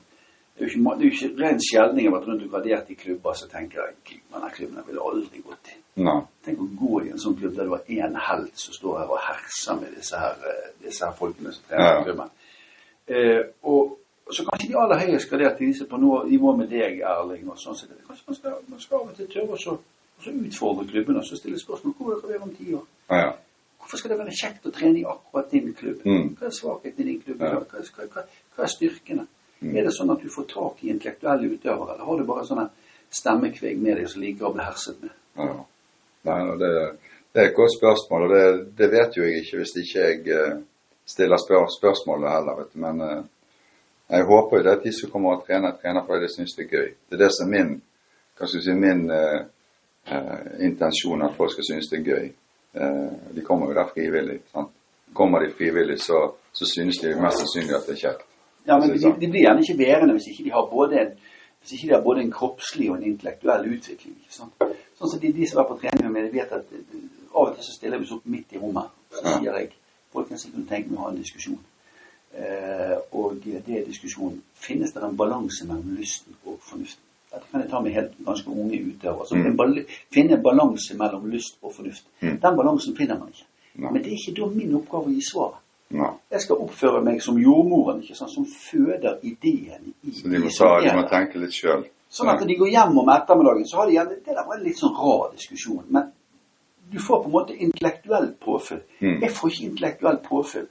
Det 0.59 0.65
er 0.65 0.71
jo 0.73 0.79
ikke, 0.83 0.97
det 0.99 1.05
er 1.05 1.11
ikke 1.11 1.41
ren 1.41 1.59
sjelden 1.63 1.99
jeg 2.01 2.09
har 2.09 2.17
vært 2.19 2.25
rundt 2.27 2.41
og 2.43 2.49
gradert 2.51 2.89
i 2.91 2.95
klubber, 2.99 3.33
så 3.33 3.47
tenker 3.47 3.79
jeg 3.79 3.93
"Gud, 4.09 4.23
denne 4.33 4.49
klubben 4.51 4.87
ville 4.87 5.01
aldri 5.01 5.39
gått. 5.45 5.69
Nei. 5.95 6.21
Tenk 6.45 6.59
å 6.59 6.67
gå 6.81 6.99
i 7.05 7.11
en 7.13 7.17
sånn 7.19 7.37
klubb 7.39 7.55
der 7.55 7.63
du 7.63 7.69
har 7.69 7.83
én 7.87 8.17
helt 8.27 8.59
som 8.59 8.73
står 8.73 8.97
her 8.99 9.11
og 9.13 9.19
herser 9.23 9.75
med 9.79 9.95
disse 9.95 10.19
her, 10.19 10.35
eh, 10.49 10.67
disse 10.83 11.05
her 11.05 11.13
folkene 11.15 11.53
som 11.53 11.63
trener 11.69 11.85
Ja. 11.85 12.01
i 12.01 12.03
klubben. 12.03 12.29
Eh, 13.07 13.43
og 13.63 13.97
så 14.31 14.43
kanskje 14.45 14.67
de 14.67 14.77
aller 14.77 14.99
høyest 14.99 15.29
graderte 15.29 15.59
viser 15.65 15.85
på 15.85 15.97
noe 15.97 16.25
nivå 16.29 16.55
med 16.57 16.69
deg, 16.69 16.99
Erling. 16.99 17.49
og 17.49 17.57
sånn. 17.57 17.75
Så 17.75 17.87
det, 17.87 17.95
kanskje 18.07 18.23
man 18.27 18.35
skal, 18.35 18.53
man 18.67 18.79
skal 18.79 18.97
av 18.99 19.09
og 19.09 19.15
til 19.15 19.27
tørre 19.27 19.55
å 19.55 19.79
utfordre 20.27 20.87
klubben 20.91 21.17
og 21.17 21.23
så 21.25 21.35
stille 21.37 21.59
spørsmål 21.59 21.93
hvor 21.97 22.05
vil 22.13 22.21
dere 22.21 22.31
være 22.39 22.43
om 22.43 22.55
ti 22.55 22.73
år. 22.73 22.85
Ja. 23.09 23.31
Hvorfor 23.79 23.97
skal 23.97 24.09
det 24.11 24.19
være 24.19 24.35
kjekt 24.35 24.65
å 24.65 24.71
trene 24.71 24.99
i 24.99 25.03
akkurat 25.07 25.51
din 25.51 25.73
klubb? 25.73 26.01
Mm. 26.05 26.35
Hva 26.35 26.45
er 26.45 26.51
svakheten 26.51 26.99
i 26.99 27.03
din 27.03 27.21
klubb? 27.21 27.41
Ja. 27.41 27.49
Hva, 27.49 27.65
hva, 27.71 28.05
hva, 28.13 28.23
hva 28.55 28.63
er 28.63 28.67
styrkene? 28.67 29.27
Mm. 29.59 29.75
Er 29.75 29.87
det 29.87 29.93
sånn 29.95 30.13
at 30.13 30.21
du 30.23 30.29
får 30.31 30.47
tak 30.53 30.83
i 30.83 30.91
intellektuelle 30.93 31.49
utøvere, 31.51 31.95
eller 31.95 32.07
har 32.07 32.19
du 32.19 32.27
bare 32.27 32.45
sånne 32.47 32.69
stemmekvegg 33.11 33.81
med 33.81 33.99
deg 33.99 34.09
som 34.09 34.23
ligger 34.23 34.47
og 34.47 34.55
blir 34.55 34.69
herset 34.69 35.01
med? 35.03 35.15
Ja. 35.39 35.55
Nei, 36.29 36.39
det, 36.59 36.71
det 37.33 37.41
er 37.41 37.49
et 37.49 37.57
godt 37.57 37.75
spørsmål, 37.75 38.25
og 38.27 38.35
det, 38.35 38.45
det 38.79 38.89
vet 38.91 39.17
jo 39.17 39.25
jeg 39.25 39.43
ikke 39.43 39.59
hvis 39.59 39.75
ikke 39.81 40.05
jeg 40.05 40.23
eh, 40.35 40.55
stiller 41.09 41.41
spør 41.41 41.67
spørsmålet 41.79 42.31
heller. 42.31 42.57
vet 42.59 42.73
du. 42.73 42.79
Men 42.85 43.01
eh, 43.01 43.21
jeg 44.09 44.27
håper 44.31 44.57
jo 44.57 44.63
det 44.63 44.75
at 44.77 44.83
de 44.83 44.93
som 44.95 45.11
kommer 45.13 45.37
og 45.37 45.45
trener, 45.47 45.77
trener 45.81 46.05
fordi 46.05 46.25
de 46.25 46.33
syns 46.33 46.55
det 46.57 46.65
er 46.65 46.75
gøy. 46.75 46.89
Det 47.09 47.17
er 47.17 47.23
det 47.23 47.31
som 47.35 47.47
er 47.47 47.55
min, 47.55 47.75
hva 48.37 48.49
skal 48.49 48.65
si, 48.65 48.75
min 48.85 49.03
eh, 49.15 49.41
intensjon, 50.69 51.25
at 51.25 51.37
folk 51.37 51.53
skal 51.53 51.67
synes 51.71 51.91
det 51.91 51.99
er 51.99 52.07
gøy. 52.11 52.31
Eh, 52.79 53.11
de 53.35 53.45
kommer 53.45 53.69
jo 53.69 53.77
der 53.79 53.93
frivillig. 53.93 54.39
sant? 54.53 54.73
Kommer 55.13 55.45
de 55.45 55.53
frivillig, 55.57 55.99
så, 56.01 56.31
så 56.53 56.65
synes 56.65 57.01
de 57.01 57.15
mest 57.21 57.41
sannsynlig 57.41 57.75
at 57.77 57.87
det 57.87 57.95
er 57.97 58.03
kjekt. 58.05 58.28
Ja, 58.67 58.77
men 58.79 58.89
de, 58.89 58.99
de 59.21 59.27
blir 59.31 59.41
gjerne 59.45 59.61
ikke 59.61 59.77
værende 59.77 60.13
hvis 60.13 60.27
ikke 60.31 60.43
de 60.43 60.51
har 60.51 60.65
både 60.71 60.99
en, 61.01 61.13
hvis 61.61 61.71
ikke 61.73 61.87
de 61.87 61.93
har 61.93 62.01
både 62.03 62.21
en 62.21 62.31
kroppslig 62.31 62.89
og 62.91 62.97
en 62.97 63.03
intellektuell 63.03 63.65
utvikling. 63.73 64.15
ikke 64.21 64.33
sant? 64.35 64.53
Sånn 64.99 65.09
som 65.09 65.19
de, 65.19 65.31
de 65.33 65.47
som 65.47 65.59
er 65.63 65.67
på 65.69 65.77
trening 65.81 66.11
med 66.11 66.21
meg, 66.21 66.33
vet 66.33 66.51
at 66.51 66.65
eh, 66.75 67.01
av 67.33 67.47
og 67.49 67.55
til 67.55 67.63
så 67.63 67.73
stiller 67.77 67.97
vi 67.97 68.05
oss 68.05 68.11
opp 68.17 68.25
midt 68.25 68.53
i 68.53 68.57
rommet. 68.61 68.89
Så 69.11 69.23
sier 69.39 69.53
jeg 69.57 69.69
folkens, 70.13 70.45
jeg 70.45 70.53
kunne 70.53 70.67
tenke 70.69 70.89
meg 70.91 70.99
å 70.99 71.03
ha 71.07 71.11
en 71.13 71.19
diskusjon. 71.21 71.59
Eh, 72.33 72.97
og 73.11 73.39
det 73.43 73.61
er 73.67 73.85
diskusjonen. 73.87 74.41
Finnes 74.55 74.91
det 74.93 75.03
en 75.03 75.15
balanse 75.17 75.65
mellom 75.67 75.95
lysten 75.97 76.35
og 76.45 76.59
fornuften? 76.61 77.03
Dette 77.29 77.45
kan 77.51 77.61
jeg 77.61 77.69
ta 77.69 77.79
med 77.85 77.93
helt 77.93 78.13
ganske 78.25 78.49
unge 78.49 78.77
utøvere. 78.89 79.27
Så 79.29 79.35
Mm. 79.35 79.55
bal- 79.57 79.85
finne 80.13 80.33
en 80.37 80.43
balanse 80.43 80.97
mellom 80.97 81.27
lyst 81.29 81.57
og 81.61 81.73
fornuft. 81.75 82.05
Mm. 82.21 82.39
Den 82.41 82.55
balansen 82.57 82.95
finner 82.97 83.19
man 83.19 83.27
ikke. 83.29 83.45
Nei. 83.75 83.91
Men 83.91 84.03
det 84.03 84.11
er 84.11 84.17
ikke 84.17 84.41
da 84.41 84.45
min 84.49 84.75
oppgave 84.75 85.05
å 85.05 85.13
gi 85.13 85.21
svaret. 85.31 85.57
Nei. 85.89 86.09
Jeg 86.31 86.41
skal 86.41 86.59
oppføre 86.61 87.01
meg 87.01 87.21
som 87.25 87.37
jordmoren, 87.41 88.01
ikke 88.03 88.15
sant, 88.15 88.31
som 88.31 88.45
føder 88.45 89.17
ideen 89.25 89.93
i 90.03 90.11
Så 90.13 90.29
de 90.29 90.37
må, 90.39 90.49
ta, 90.53 90.67
de 90.85 90.91
må 90.95 91.07
tenke 91.09 91.39
litt 91.41 91.55
sjøl. 91.57 91.87
Sånn 92.09 92.29
at 92.29 92.39
når 92.41 92.47
de 92.47 92.55
går 92.59 92.69
hjem 92.73 92.97
om 92.97 93.09
ettermiddagen, 93.13 93.65
så 93.69 93.77
har 93.77 93.87
de 93.89 93.93
gjerne 93.97 94.15
Det 94.25 94.35
der 94.35 94.45
var 94.45 94.57
en 94.57 94.63
litt 94.65 94.77
sånn 94.79 94.93
rar 94.97 95.31
diskusjon. 95.33 95.85
Men 95.89 96.11
du 96.91 96.99
får 96.99 97.23
på 97.23 97.29
en 97.29 97.31
måte 97.35 97.57
intellektuelt 97.57 98.39
påfyll. 98.41 98.81
Mm. 99.01 99.21
Jeg 99.21 99.31
får 99.31 99.49
ikke 99.51 99.65
intellektuelt 99.69 100.23
påfyll 100.25 100.67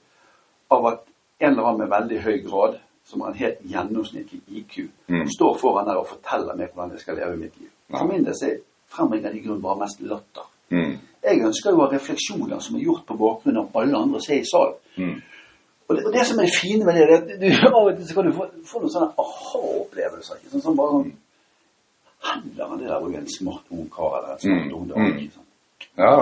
av 0.71 0.87
at 0.87 1.05
en 1.41 1.51
eller 1.53 1.63
annen 1.69 1.79
med 1.85 1.91
veldig 1.93 2.21
høy 2.25 2.39
grad, 2.47 2.79
som 3.07 3.21
har 3.23 3.31
en 3.31 3.39
helt 3.39 3.61
gjennomsnittlig 3.65 4.41
IQ, 4.49 4.89
Mm. 5.09 5.27
står 5.31 5.59
foran 5.59 5.87
der 5.87 5.97
og 5.97 6.07
forteller 6.07 6.55
meg 6.57 6.73
hvordan 6.75 6.91
jeg 6.91 7.01
skal 7.01 7.17
leve 7.17 7.37
mitt 7.37 7.55
liv. 7.61 7.71
For 7.91 8.05
min 8.07 8.25
del 8.25 8.35
så 8.35 8.51
frembringer 8.87 9.33
de 9.33 9.39
i 9.39 9.43
grunnen 9.47 9.63
bare 9.63 9.79
mest 9.79 10.01
latter. 10.01 10.47
Mm. 10.71 10.99
Jeg 11.29 11.45
ønsker 11.49 11.71
jo 11.71 11.81
å 11.81 11.85
ha 11.85 11.93
refleksjoner 11.93 12.61
som 12.65 12.77
er 12.79 12.87
gjort 12.87 13.05
på 13.09 13.17
bakgrunn 13.21 13.61
av 13.61 13.81
alle 13.81 14.03
andre 14.05 14.21
som 14.25 14.35
er 14.35 14.43
i 14.43 14.49
salen. 14.49 14.79
Mm. 14.97 15.17
Og 15.89 15.97
det, 15.97 16.05
og 16.05 16.13
det 16.13 16.27
som 16.29 16.41
er 16.43 16.51
fine 16.53 16.85
med 16.85 16.99
det, 16.99 17.05
er 17.05 17.15
at 17.17 17.31
du, 17.41 17.47
av 17.69 17.79
og 17.81 17.95
til 17.97 18.09
så 18.09 18.19
kan 18.19 18.29
du 18.29 18.35
få, 18.37 18.47
få 18.69 18.83
noen 18.83 18.93
sånne 18.93 19.25
aha-opplevelser. 19.25 20.43
sant, 20.45 20.65
Sånn 20.65 20.77
bare 20.79 20.99
sånn 20.99 21.17
Heller 22.19 22.73
det 22.81 22.89
der 22.89 22.97
var 22.99 23.13
jo 23.13 23.19
en 23.21 23.29
smart 23.31 23.69
ung 23.71 23.85
kar 23.95 24.17
eller 24.19 24.33
en 24.35 24.41
smart 24.43 24.73
ung 24.75 24.89
dame. 24.91 25.29
sant? 25.31 25.47
Ja. 26.01 26.15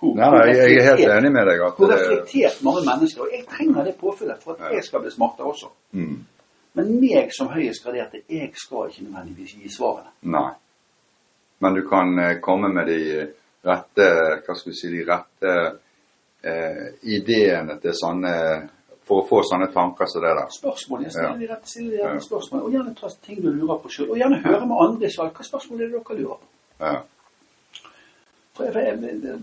Hvor, 0.00 0.16
Nei, 0.18 0.30
jeg, 0.50 0.80
er 0.80 0.88
helt 0.88 1.12
enig 1.14 1.30
med 1.30 1.46
deg. 1.46 1.60
at 1.62 1.76
Hvor 1.78 1.92
reflektert 1.92 2.56
mange 2.66 2.82
mennesker 2.88 3.22
Og 3.22 3.36
jeg 3.36 3.44
trenger 3.46 3.86
det 3.86 3.92
påfyllet 4.00 4.42
for 4.42 4.56
at 4.58 4.74
jeg 4.74 4.82
skal 4.88 5.04
bli 5.04 5.12
smartere 5.14 5.52
også. 5.52 5.70
Mm. 5.94 6.16
Men 6.74 6.90
meg 6.98 7.30
som 7.36 7.52
høyest 7.52 7.84
graderte, 7.84 8.24
jeg 8.28 8.50
skal 8.58 8.90
ikke 8.90 9.06
nødvendigvis 9.06 9.54
gi 9.60 9.70
svarene. 9.70 10.10
Nei. 10.26 10.50
men 11.62 11.74
du 11.78 11.82
kan 11.86 12.18
eh, 12.18 12.40
komme 12.42 12.72
med 12.74 12.88
de 12.90 13.26
rette 13.64 14.06
hva 14.46 14.54
skal 14.58 14.72
vi 14.72 14.76
si, 14.76 14.90
de 14.90 15.04
rette 15.06 15.52
eh, 16.42 16.86
ideene 17.14 17.78
til 17.82 17.94
sånne 17.94 18.34
for 19.06 19.22
å 19.22 19.26
få 19.26 19.40
sånne 19.46 19.68
tanker 19.74 20.06
som 20.06 20.22
det 20.22 20.30
der. 20.38 20.50
Spørsmål, 20.54 21.02
jeg 21.06 21.12
stiller 21.16 21.38
de 21.40 21.48
rette, 21.50 21.68
stiller 21.70 21.96
de 21.96 22.02
rette 22.06 22.26
spørsmål, 22.26 22.60
og 22.66 22.76
gjerne 22.76 22.94
ta 22.98 23.08
ting 23.26 23.40
du 23.42 23.50
lurer 23.50 23.80
på 23.82 23.90
sjøl. 23.90 24.12
Og 24.14 24.20
gjerne 24.20 24.38
høre 24.44 24.66
med 24.66 24.84
andre 24.86 25.10
sal. 25.10 25.32
Hva 25.34 25.46
spørsmål 25.48 25.80
er 25.80 25.90
det 25.90 25.96
dere 25.98 26.18
lurer 26.20 26.38
på? 26.38 26.50
Ja. 26.80 27.00
For 28.52 28.78
jeg, 28.78 29.38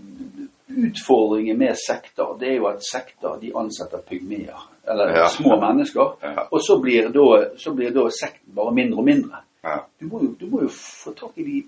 utfordringen 0.70 1.58
med 1.58 1.74
sekter, 1.76 2.36
det 2.40 2.48
er 2.48 2.56
jo 2.60 2.68
at 2.70 2.84
sekter 2.86 3.38
de 3.40 3.52
ansetter 3.58 4.02
pygmeer. 4.06 4.60
Eller 4.88 5.16
Ja. 5.16 5.26
små 5.28 5.60
mennesker. 5.60 6.16
Ja. 6.22 6.46
Og 6.50 6.60
så 6.62 6.78
blir, 6.80 7.08
da, 7.12 7.56
så 7.58 7.74
blir 7.74 7.90
da 7.90 8.08
sekten 8.10 8.54
bare 8.54 8.72
mindre 8.74 8.98
og 8.98 9.04
mindre. 9.04 9.42
Ja. 9.64 9.78
Du 10.00 10.06
må 10.06 10.22
jo, 10.22 10.34
du 10.40 10.46
må 10.46 10.62
jo 10.62 10.68
få 10.68 11.12
tak 11.12 11.36
i 11.36 11.44
de, 11.44 11.64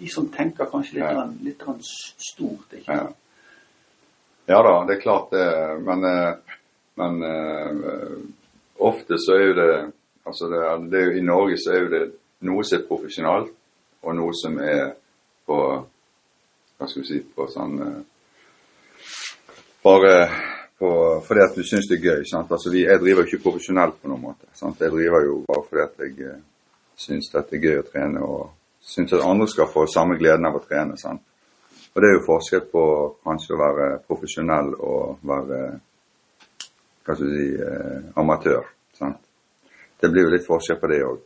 de 0.00 0.08
som 0.08 0.28
tenker 0.32 0.66
kanskje 0.72 0.94
litt, 0.98 1.04
Ja. 1.04 1.24
litt 1.42 1.62
stort. 2.18 2.72
ikke 2.72 2.92
Ja. 2.92 2.98
sant? 3.06 3.16
ja 4.48 4.62
da, 4.62 4.84
det 4.86 4.96
er 4.96 5.00
klart 5.02 5.30
det. 5.30 5.46
Men, 5.84 6.04
eh, 6.04 6.34
men 6.96 7.22
eh, 7.22 8.18
ofte 8.78 9.14
så 9.18 9.34
er 9.38 9.46
jo 9.46 9.54
det 9.54 9.92
Altså 10.26 10.46
det, 10.50 10.90
det 10.92 11.00
er 11.00 11.16
I 11.16 11.22
Norge 11.24 11.56
så 11.58 11.72
er 11.72 11.80
jo 11.80 11.88
det 11.88 12.12
noe 12.44 12.62
som 12.64 12.78
er 12.78 12.84
profesjonalt, 12.86 13.48
og 14.02 14.14
noe 14.16 14.32
som 14.36 14.58
er 14.60 14.92
på 15.46 15.56
Hva 16.78 16.86
skal 16.88 17.02
vi 17.02 17.08
si 17.08 17.20
På 17.34 17.46
sånn 17.48 17.80
eh, 17.80 18.02
Bare 19.82 20.28
på, 20.78 20.90
fordi 21.26 21.40
at 21.44 21.56
du 21.56 21.62
syns 21.64 21.88
det 21.88 21.98
er 21.98 22.04
gøy. 22.16 22.24
sant? 22.24 22.50
Altså 22.52 22.70
vi, 22.70 22.84
Jeg 22.84 23.00
driver 23.00 23.22
jo 23.24 23.26
ikke 23.28 23.42
profesjonelt 23.42 23.96
på 24.02 24.08
noen 24.08 24.20
måte. 24.22 24.46
sant? 24.54 24.78
Jeg 24.80 24.90
driver 24.90 25.24
jo 25.26 25.44
bare 25.48 25.64
fordi 25.68 25.82
at 25.82 25.98
jeg 25.98 26.26
eh, 26.28 26.38
syns 26.96 27.30
det 27.32 27.44
er 27.52 27.64
gøy 27.64 27.78
å 27.80 27.86
trene, 27.90 28.22
og 28.22 28.50
syns 28.80 29.12
at 29.12 29.24
andre 29.26 29.48
skal 29.48 29.68
få 29.70 29.86
samme 29.86 30.18
gleden 30.18 30.46
av 30.46 30.58
å 30.58 30.64
trene. 30.64 30.96
sant? 30.98 31.22
Og 31.94 32.02
det 32.02 32.08
er 32.08 32.18
jo 32.18 32.26
forskjell 32.26 32.66
på 32.72 32.84
kanskje 33.24 33.54
å 33.56 33.60
være 33.60 33.88
profesjonell 34.06 34.74
og 34.78 35.24
være 35.26 35.80
hva 37.04 37.16
skal 37.16 37.26
du 37.26 37.34
si, 37.34 37.48
eh, 37.56 38.12
amatør. 38.20 38.68
sant? 38.94 39.18
Det 40.00 40.10
blir 40.10 40.28
jo 40.28 40.34
litt 40.36 40.46
forskjell 40.46 40.78
på 40.80 40.88
det 40.88 41.02
òg. 41.04 41.18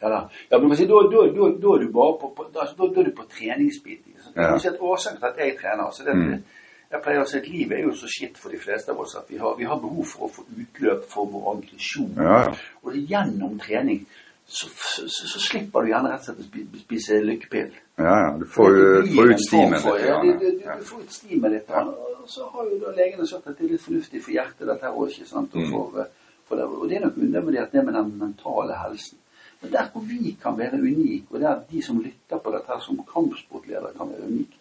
Ja, 0.00 0.08
da. 0.08 0.20
ja, 0.50 0.58
men 0.58 0.76
si, 0.76 0.86
da, 0.86 1.00
da, 1.10 1.24
da, 1.34 1.48
da 1.58 1.74
er 1.74 1.82
du 1.82 1.90
bare 1.92 2.14
på, 2.20 2.30
på, 2.36 2.46
da, 2.54 2.68
da, 2.70 2.86
da 2.86 3.00
er 3.00 3.08
du 3.10 3.16
på 3.16 3.26
treningsbiten. 3.26 4.12
ikke 4.14 4.22
sant? 4.22 4.36
Ja. 4.36 4.58
Si 4.62 4.70
Årsaken 4.70 5.18
til 5.18 5.28
at 5.32 5.42
jeg 5.42 5.58
trener 5.58 5.90
så 5.90 6.06
det, 6.06 6.14
at 6.14 6.24
Mm. 6.28 6.42
Jeg 6.88 7.02
pleier 7.04 7.20
å 7.20 7.28
si 7.28 7.36
at 7.36 7.48
livet 7.52 7.76
er 7.76 7.82
jo 7.84 7.90
så 7.92 8.08
skitt 8.08 8.38
for 8.40 8.48
de 8.48 8.58
fleste 8.58 8.94
av 8.94 9.00
oss 9.02 9.12
at 9.18 9.26
vi 9.28 9.36
har, 9.36 9.56
vi 9.58 9.66
har 9.68 9.76
behov 9.76 10.06
for 10.08 10.24
å 10.24 10.28
få 10.32 10.44
utløp 10.56 11.02
for 11.10 11.28
vår 11.28 11.50
aggresjon. 11.50 12.14
Ja, 12.16 12.38
ja. 12.46 12.54
Og 12.80 12.94
det 12.94 13.02
er 13.02 13.10
gjennom 13.10 13.58
trening 13.60 14.06
så, 14.48 14.68
så, 14.72 15.02
så, 15.28 15.40
slipper 15.44 15.84
du 15.84 15.90
gjerne 15.90 16.08
rett 16.12 16.20
og 16.20 16.24
slett 16.24 16.38
å 16.40 16.46
spi- 16.48 16.80
spise 16.80 17.18
lykkepill. 17.20 17.74
Ja, 18.00 18.14
ja. 18.24 18.30
Du 18.40 18.46
får 18.48 18.76
Det 19.04 19.10
får 19.14 19.32
ut 19.32 19.42
stimen 19.44 19.74
litt. 19.76 20.06
Ja, 20.06 20.20
du, 20.22 20.32
du, 20.40 20.50
du 20.78 20.84
får 20.88 21.00
ut 21.02 21.12
stimen 21.12 21.52
litt. 21.52 21.68
Og 21.70 22.28
så 22.32 22.46
har 22.54 22.64
jo 22.70 22.78
da 22.80 22.92
legene 22.96 23.26
sagt 23.28 23.46
at 23.46 23.58
det 23.58 23.66
er 23.66 23.72
litt 23.74 23.84
fornuftig 23.84 24.22
for 24.24 24.32
hjertet, 24.32 24.66
dette 24.70 24.86
her 24.88 24.96
òg, 24.96 25.10
ikke 25.12 25.28
sant. 25.28 25.54
Og, 25.54 25.60
Mm. 25.60 25.70
for, 25.74 26.00
eh, 26.00 26.06
for 26.48 26.56
det, 26.56 26.64
og 26.64 26.88
det 26.88 26.96
er 26.96 27.04
nok 27.04 27.16
undervurdert, 27.18 27.72
det 27.72 27.84
med 27.84 27.94
den 27.94 28.18
mentale 28.18 28.74
helsen. 28.84 29.18
Men 29.60 29.72
der 29.72 29.88
hvor 29.92 30.00
vi 30.08 30.36
kan 30.42 30.56
være 30.58 30.78
unike, 30.80 31.26
og 31.30 31.40
der 31.40 31.60
de 31.70 31.82
som 31.82 32.00
lytter 32.00 32.38
på 32.38 32.50
dette 32.54 32.68
her 32.72 32.80
som 32.80 33.00
kampsportledere 33.14 33.92
kan 33.98 34.08
være 34.12 34.26
unike, 34.28 34.56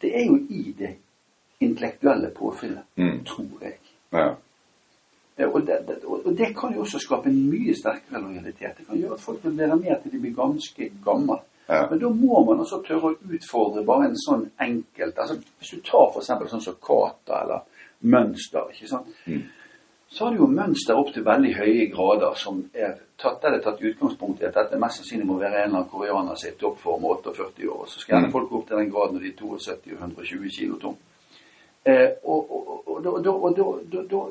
det 0.00 0.14
er 0.16 0.24
jo 0.26 0.36
i 0.48 0.74
det 0.78 0.94
intellektuelle 1.60 2.30
påfyllet, 2.30 2.82
Mm. 2.96 3.24
tror 3.24 3.58
jeg. 3.62 3.76
Ja. 4.12 4.34
Ja, 5.38 5.46
Og 5.48 5.66
det, 5.66 5.80
det, 5.88 5.96
og 6.04 6.36
det 6.38 6.52
kan 6.56 6.74
jo 6.74 6.80
også 6.84 6.98
skape 7.02 7.28
en 7.28 7.50
mye 7.50 7.74
sterkere 7.74 8.20
lojalitet. 8.22 8.76
Det 8.78 8.86
kan 8.86 8.98
gjøre 9.00 9.14
at 9.14 9.20
folk 9.20 9.40
vil 9.44 9.56
være 9.58 9.76
med 9.76 10.02
til 10.02 10.12
de 10.12 10.18
blir 10.22 10.34
ganske 10.36 10.90
gamle. 11.04 11.38
Ja. 11.68 11.86
Men 11.90 11.98
da 11.98 12.08
må 12.08 12.44
man 12.44 12.60
også 12.60 12.82
tørre 12.86 13.10
å 13.10 13.16
utfordre 13.34 13.82
bare 13.88 14.04
en 14.10 14.16
sånn 14.20 14.50
enkelt 14.60 15.18
altså 15.18 15.38
Hvis 15.58 15.70
du 15.70 15.80
tar 15.80 16.10
f.eks. 16.12 16.26
sånn 16.50 16.60
som 16.60 16.74
kata 16.86 17.40
eller 17.42 17.62
mønster, 18.04 18.68
ikke 18.74 18.88
sant? 18.88 19.06
Mm. 19.26 19.42
så 20.08 20.24
har 20.24 20.30
du 20.34 20.38
jo 20.38 20.46
mønster 20.46 20.94
opp 20.94 21.08
til 21.14 21.24
veldig 21.24 21.54
høye 21.56 21.86
grader 21.90 22.34
som 22.38 22.60
er 22.74 22.92
tatt, 23.18 23.42
er 23.44 23.58
tatt 23.64 23.80
utgangspunkt 23.82 24.42
i 24.42 24.46
at 24.46 24.54
dette 24.54 24.78
mest 24.78 25.00
sannsynlig 25.00 25.26
må 25.26 25.38
være 25.40 25.64
en 25.64 25.64
eller 25.64 25.78
annen 25.80 25.88
koreaner 25.90 26.36
som 26.36 26.48
er 26.48 26.52
i 26.54 26.60
toppform 26.60 27.04
48 27.10 27.66
år. 27.72 27.86
Så 27.88 28.00
skal 28.00 28.14
gjerne 28.16 28.28
Mm. 28.28 28.32
folk 28.36 28.52
opp 28.52 28.68
til 28.68 28.76
den 28.76 28.90
graden 28.92 29.16
når 29.16 29.20
de 29.24 29.32
er 29.32 29.36
72 29.40 29.92
og 29.92 29.98
120 29.98 30.50
kilo 30.58 30.76
tom. 30.78 30.96
Eh, 31.86 32.10
og, 32.24 32.50
og, 32.50 32.68
og, 32.86 33.06
og, 33.42 33.56
da- 33.56 34.30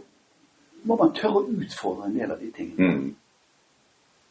må 0.84 0.98
man 1.00 1.14
tørre 1.16 1.42
å 1.42 1.50
utfordre 1.50 2.08
en 2.10 2.18
del 2.18 2.32
av 2.32 2.40
de 2.40 2.50
tingene. 2.52 2.90
Mm. 2.94 3.16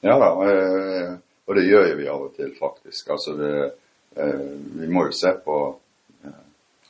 Ja 0.02 0.16
da, 0.18 0.28
eh, 0.50 1.12
og 1.46 1.56
det 1.56 1.64
gjør 1.68 1.88
jo 1.90 1.96
vi 2.00 2.08
av 2.10 2.24
og 2.26 2.34
til, 2.36 2.50
faktisk. 2.58 3.10
Altså 3.14 3.36
det 3.38 3.52
eh, 4.16 4.50
Vi 4.80 4.88
må 4.90 5.06
jo 5.06 5.14
se 5.16 5.32
på 5.44 5.58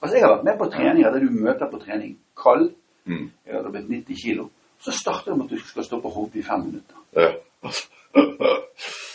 Altså 0.02 0.16
Jeg 0.16 0.24
har 0.24 0.32
vært 0.34 0.44
med 0.48 0.56
på 0.58 0.66
treninger 0.72 1.12
der 1.14 1.20
du 1.22 1.30
møter 1.30 1.68
på 1.70 1.78
trening 1.78 2.16
kald. 2.42 2.72
mm. 3.04 3.30
Jeg 3.46 3.54
hadde 3.54 3.70
blitt 3.70 3.90
90 3.90 4.16
kilo. 4.22 4.48
Så 4.82 4.90
starter 4.90 5.30
det 5.30 5.38
med 5.38 5.44
at 5.46 5.50
du 5.50 5.58
skal 5.68 5.84
stå 5.84 6.00
på 6.02 6.10
hodet 6.10 6.40
i 6.40 6.42
fem 6.42 6.60
minutter. 6.66 6.96
ja. 7.16 7.32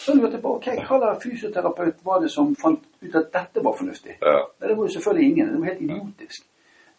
Så 0.07 0.13
lurte 0.15 0.37
jeg 0.37 0.41
på 0.41 0.53
ok, 0.55 0.67
hva 0.87 0.97
slags 1.01 1.23
fysioterapeut 1.25 1.97
var 2.07 2.21
det 2.23 2.29
som 2.31 2.53
fant 2.55 2.79
ut 3.01 3.15
at 3.19 3.25
dette 3.33 3.63
var 3.63 3.73
fornuftig? 3.75 4.13
ja. 4.21 4.37
Det 4.61 4.77
var 4.77 4.85
jo 4.85 4.93
selvfølgelig 4.93 5.25
ingen. 5.31 5.49
Det 5.51 5.59
var 5.59 5.67
helt 5.67 5.81
idiotisk. 5.81 6.45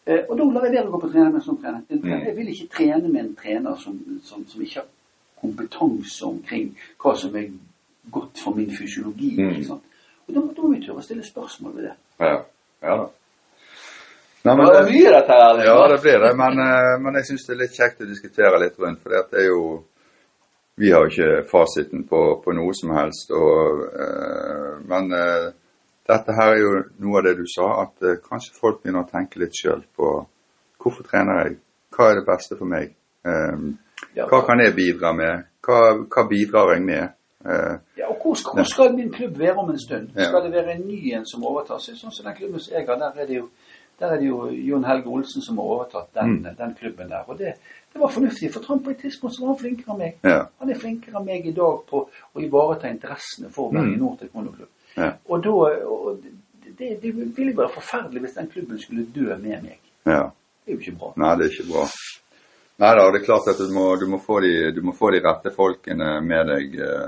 Eh, 0.08 0.22
og 0.28 0.38
da 0.38 0.44
lar 0.44 0.64
jeg 0.64 0.72
være 0.72 0.88
å 0.88 0.92
gå 0.94 1.00
på 1.02 1.10
trener. 1.12 1.36
En 1.36 1.58
trener- 1.62 1.84
Mm. 1.90 2.24
Jeg 2.26 2.36
vil 2.36 2.48
ikke 2.48 2.68
trene 2.76 3.08
med 3.08 3.20
en 3.20 3.34
trener 3.36 3.76
som, 3.76 3.98
som, 4.24 4.46
som 4.48 4.62
ikke 4.62 4.80
har 4.80 4.86
kompetanse 5.40 6.24
omkring 6.24 6.76
hva 6.98 7.14
som 7.16 7.36
er 7.36 7.50
godt 8.10 8.40
for 8.44 8.54
min 8.56 8.70
fysiologi. 8.70 9.34
Mm. 9.36 9.50
Ikke 9.50 9.66
sant? 9.66 9.82
Og 10.28 10.34
da, 10.34 10.40
da 10.40 10.62
må 10.62 10.72
vi 10.74 10.80
tørre 10.86 11.02
å 11.02 11.04
stille 11.04 11.24
spørsmål 11.24 11.76
ved 11.76 11.84
det. 11.90 11.94
Ja, 12.20 12.38
ja 12.82 12.96
da. 13.02 13.06
Nei, 14.44 14.54
men 14.56 14.66
det 14.72 14.82
blir 14.88 15.12
dette 15.12 15.36
her. 15.36 15.54
Liksom. 15.58 15.76
ja, 15.76 15.86
det 15.92 16.00
blir 16.02 16.18
det. 16.24 16.32
Men, 16.40 16.58
eh, 16.64 16.96
men 17.04 17.14
jeg 17.20 17.28
syns 17.28 17.46
det 17.46 17.54
er 17.54 17.62
litt 17.62 17.76
kjekt 17.76 18.00
å 18.00 18.08
diskutere 18.08 18.60
litt 18.64 18.78
rundt. 18.80 19.00
For 19.02 19.10
det 19.12 19.40
er 19.44 19.48
jo 19.52 19.62
Vi 20.78 20.92
har 20.92 21.00
jo 21.02 21.10
ikke 21.10 21.48
fasiten 21.50 22.04
på, 22.06 22.40
på 22.44 22.52
noe 22.54 22.70
som 22.72 22.92
helst. 22.94 23.32
Og, 23.34 23.80
eh, 23.98 24.76
men 24.86 25.10
dette 26.08 26.32
her 26.32 26.52
er 26.54 26.60
jo 26.62 26.70
noe 27.04 27.18
av 27.18 27.24
det 27.24 27.36
du 27.38 27.44
sa, 27.46 27.82
at 27.82 28.02
eh, 28.02 28.16
kanskje 28.28 28.54
folk 28.60 28.82
begynner 28.82 29.04
å 29.04 29.10
tenke 29.10 29.40
litt 29.42 29.54
sjøl 29.56 29.82
på 29.96 30.12
hvorfor 30.82 31.04
trener 31.08 31.44
jeg? 31.44 31.56
Hva 31.94 32.10
er 32.10 32.14
det 32.20 32.26
beste 32.26 32.56
for 32.58 32.64
meg? 32.70 32.94
Um, 33.24 33.78
Ja. 34.14 34.26
hva 34.30 34.44
kan 34.46 34.60
jeg 34.62 34.74
bidra 34.76 35.12
med? 35.12 35.44
Hva, 35.66 35.78
hva 36.06 36.22
bidrar 36.30 36.74
jeg 36.74 36.82
med? 36.86 37.08
Uh, 37.44 37.78
Ja, 37.98 38.06
og 38.08 38.18
hvor 38.22 38.34
skal, 38.34 38.54
hvor 38.54 38.64
skal 38.64 38.94
min 38.94 39.10
klubb 39.12 39.36
være 39.38 39.56
om 39.58 39.70
en 39.70 39.78
stund? 39.78 40.10
Ja. 40.16 40.24
Skal 40.30 40.42
det 40.44 40.52
være 40.52 40.74
en 40.76 40.86
ny 40.88 41.12
en 41.14 41.26
som 41.26 41.44
overtar? 41.44 41.78
Så, 41.82 41.94
sånn 41.98 42.12
som 42.14 42.24
den 42.26 42.36
klubben 42.38 42.60
som 42.60 42.74
jeg 42.74 42.86
har, 42.86 42.96
der 42.98 43.20
er 43.22 43.26
det 43.26 43.36
jo, 43.36 43.48
der 44.00 44.06
er 44.14 44.16
det 44.20 44.28
jo 44.28 44.38
Jon 44.70 44.84
Helge 44.86 45.08
Olsen 45.10 45.42
som 45.42 45.58
har 45.58 45.64
overtatt 45.74 46.14
den, 46.14 46.30
Mm. 46.38 46.56
den 46.56 46.74
klubben 46.78 47.08
der. 47.10 47.24
Og 47.28 47.38
det, 47.38 47.54
det 47.92 48.00
var 48.00 48.08
fornuftig, 48.08 48.52
for 48.54 48.60
Trump 48.62 48.84
på 48.84 48.90
et 48.90 48.98
tidspunkt 49.02 49.34
så 49.36 49.42
var 49.44 49.52
han 49.54 49.58
flinkere 49.58 49.92
enn 49.92 49.98
meg. 49.98 50.14
ja. 50.24 50.44
Han 50.60 50.70
er 50.70 50.78
flinkere 50.78 51.18
enn 51.18 51.26
meg 51.26 51.46
i 51.46 51.52
dag 51.52 51.78
på 51.90 52.08
å 52.34 52.40
ivareta 52.40 52.88
interessene 52.88 53.50
for 53.50 53.70
Bergen 53.72 53.98
Mm. 53.98 54.12
i 54.14 54.16
Taekwondo-klubb. 54.16 54.68
Ja. 54.96 55.12
Og 55.28 55.42
da 55.44 55.50
og 55.50 56.22
det, 56.78 56.98
det, 57.02 57.12
ville 57.36 57.56
være 57.56 57.74
forferdelig 57.74 58.20
hvis 58.20 58.36
den 58.38 58.50
klubben 58.52 58.80
skulle 58.80 59.06
dø 59.14 59.36
med 59.36 59.62
meg. 59.62 59.80
ja. 60.06 60.28
Det 60.68 60.74
er 60.74 60.76
jo 60.76 60.80
ikke 60.84 60.98
bra. 61.00 61.12
Nei, 61.16 61.28
det 61.40 61.44
er 61.46 61.52
ikke 61.54 61.70
bra. 61.70 61.82
Nei 62.78 62.88
da, 62.98 63.04
det 63.08 63.18
er 63.18 63.24
klart 63.24 63.46
at 63.48 63.58
du 63.58 63.70
må, 63.72 63.84
du 63.96 64.04
må, 64.06 64.18
få, 64.20 64.40
de, 64.44 64.50
du 64.76 64.82
må 64.84 64.92
få 64.92 65.08
de 65.14 65.22
rette 65.24 65.50
folkene 65.54 66.10
med 66.20 66.50
deg. 66.50 66.74
Eh, 66.84 67.06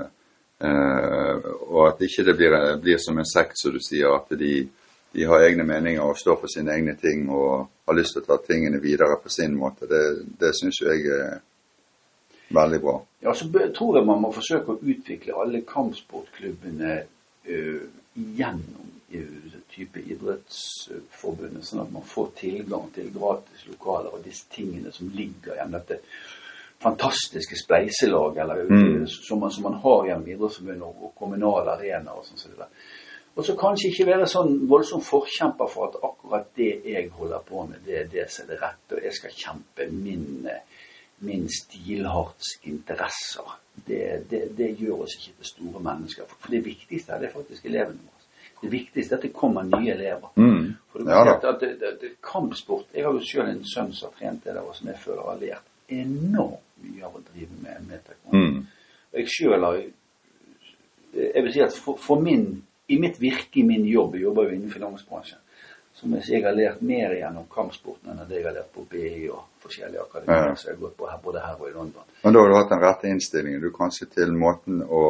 eh, 0.65 1.45
og 1.67 1.83
at 1.85 2.01
ikke 2.01 2.25
det 2.25 2.35
blir, 2.39 2.55
blir 2.81 2.97
som 2.99 3.21
en 3.21 3.29
sekt, 3.29 3.61
som 3.61 3.75
du 3.75 3.77
sier, 3.85 4.09
at 4.17 4.33
de, 4.39 4.63
de 5.13 5.27
har 5.29 5.45
egne 5.45 5.67
meninger 5.69 6.01
og 6.01 6.17
står 6.17 6.41
for 6.41 6.49
sine 6.49 6.73
egne 6.73 6.97
ting 6.97 7.29
og 7.29 7.69
har 7.85 7.99
lyst 7.99 8.17
til 8.17 8.25
å 8.25 8.31
ta 8.31 8.39
tingene 8.47 8.81
videre 8.81 9.21
på 9.21 9.29
sin 9.29 9.53
måte. 9.61 9.85
Det, 9.91 10.01
det 10.41 10.51
syns 10.57 10.81
jeg 10.81 11.05
er 11.05 11.39
veldig 12.57 12.81
bra. 12.81 12.97
Ja, 13.23 13.37
så 13.37 13.45
tror 13.77 13.99
jeg 13.99 14.09
man 14.09 14.25
må 14.25 14.33
forsøke 14.33 14.73
å 14.73 14.81
utvikle 14.81 15.37
alle 15.37 15.61
kampsportklubbene 15.69 16.97
gjennom 17.45 18.91
type 19.71 19.99
idrettsforbundet, 19.99 21.63
sånn 21.65 21.83
at 21.85 21.91
man 21.93 22.03
får 22.07 22.31
tilgang 22.41 22.89
til 22.95 23.11
gratis 23.15 23.65
lokaler 23.69 24.13
og 24.13 24.23
disse 24.25 24.49
tingene 24.51 24.91
som 24.93 25.11
ligger 25.15 25.57
gjennom 25.57 25.79
dette 25.79 26.01
fantastiske 26.81 27.55
spleiselag 27.59 28.37
eller, 28.41 28.65
Mm. 28.65 29.07
som, 29.07 29.39
man, 29.39 29.51
som 29.51 29.63
man 29.63 29.79
har 29.83 30.07
gjennom 30.07 30.27
idrettsforbundet 30.27 30.83
og, 30.87 31.03
og 31.03 31.15
kommunale 31.15 31.77
arenaer 31.77 32.17
og 32.17 32.25
sånn. 32.25 32.37
Så. 32.41 32.49
Og 33.35 33.45
så 33.45 33.55
kanskje 33.55 33.91
ikke 33.91 34.09
være 34.09 34.27
sånn 34.27 34.67
voldsom 34.67 35.03
forkjemper 35.05 35.69
for 35.71 35.87
at 35.87 35.99
akkurat 36.03 36.49
det 36.57 36.71
jeg 36.85 37.09
holder 37.15 37.45
på 37.47 37.63
med, 37.69 37.79
det 37.85 37.99
er 37.99 38.09
det 38.11 38.25
som 38.31 38.45
er 38.45 38.55
det 38.55 38.61
rette, 38.63 38.97
og 38.97 39.05
jeg 39.05 39.13
skal 39.15 39.37
kjempe 39.37 39.87
min, 39.91 40.47
eh, 40.51 40.70
min 41.21 41.47
stilharts 41.49 42.57
interesser. 42.63 43.57
Det, 43.75 44.23
det, 44.29 44.41
det 44.57 44.71
gjør 44.79 45.05
oss 45.05 45.15
ikke 45.17 45.37
til 45.37 45.49
store 45.51 45.81
mennesker. 45.83 46.29
For 46.39 46.53
det 46.53 46.63
viktigste 46.65 47.15
er 47.15 47.23
det 47.23 47.31
faktisk 47.33 47.65
elevene 47.69 48.01
våre. 48.01 48.17
Det 48.61 48.69
viktigste 48.69 49.15
er 49.15 49.17
at 49.17 49.25
det 49.25 49.33
kommer 49.33 49.65
nye 49.65 49.93
elever. 49.93 50.33
Mm. 50.35 50.73
For 50.91 51.01
det, 51.01 51.13
Ja 51.13 51.35
at, 51.37 51.63
at 51.63 52.03
kampsport 52.21 52.85
Jeg 52.93 53.05
har 53.05 53.13
jo 53.13 53.23
selv 53.25 53.49
en 53.49 53.63
sønn 53.65 53.93
som 53.93 54.11
har 54.11 54.19
trent 54.19 54.43
det 54.45 54.53
der, 54.53 54.61
og 54.61 54.75
som 54.75 54.89
jeg 54.91 54.99
føler 55.01 55.23
har 55.29 55.39
lært 55.41 55.71
enormt 55.89 56.67
mye 56.81 57.05
av 57.05 57.15
å 57.17 57.23
drive 57.25 57.57
med, 57.61 57.87
med 57.87 58.03
taekwondo. 58.05 58.41
Mm. 58.41 58.67
Og 59.13 59.19
jeg 59.19 59.31
sjøl 59.37 59.65
har 59.65 59.79
Jeg 61.13 61.43
vil 61.43 61.53
si 61.53 61.63
at 61.63 61.73
for, 61.75 61.97
for 61.99 62.21
min 62.23 62.61
i 62.91 62.97
mitt 62.99 63.21
virke, 63.21 63.59
i 63.59 63.63
min 63.63 63.85
jobb, 63.87 64.15
jeg 64.15 64.25
jobber 64.25 64.47
jo 64.47 64.55
innen 64.55 64.71
finansbransjen, 64.71 65.39
som 66.01 66.17
jeg 66.17 66.43
har 66.43 66.55
lært 66.57 66.81
mer 66.81 67.13
gjennom 67.15 67.45
kampsporten 67.53 68.11
enn 68.11 68.25
det 68.27 68.39
jeg 68.41 68.47
har 68.49 68.55
lært 68.57 68.71
på 68.73 68.83
BI 68.89 69.29
og 69.29 69.43
forskjellige 69.61 70.01
akademier 70.01 70.47
Ja. 70.49 70.55
jeg 70.57 70.73
har 70.75 70.79
gått 70.81 70.97
på 70.97 71.07
her, 71.11 71.19
både 71.23 71.39
her 71.45 71.55
og 71.61 71.69
i 71.69 71.73
London. 71.77 72.03
Men 72.23 72.33
da 72.33 72.39
har 72.41 72.49
du 72.49 72.55
hatt 72.57 72.69
den 72.73 72.81
rette 72.81 73.07
innstillingen. 73.11 73.61
Du 73.61 73.69
kanskje 73.71 74.07
til 74.09 74.33
måten 74.33 74.81
å 74.83 75.03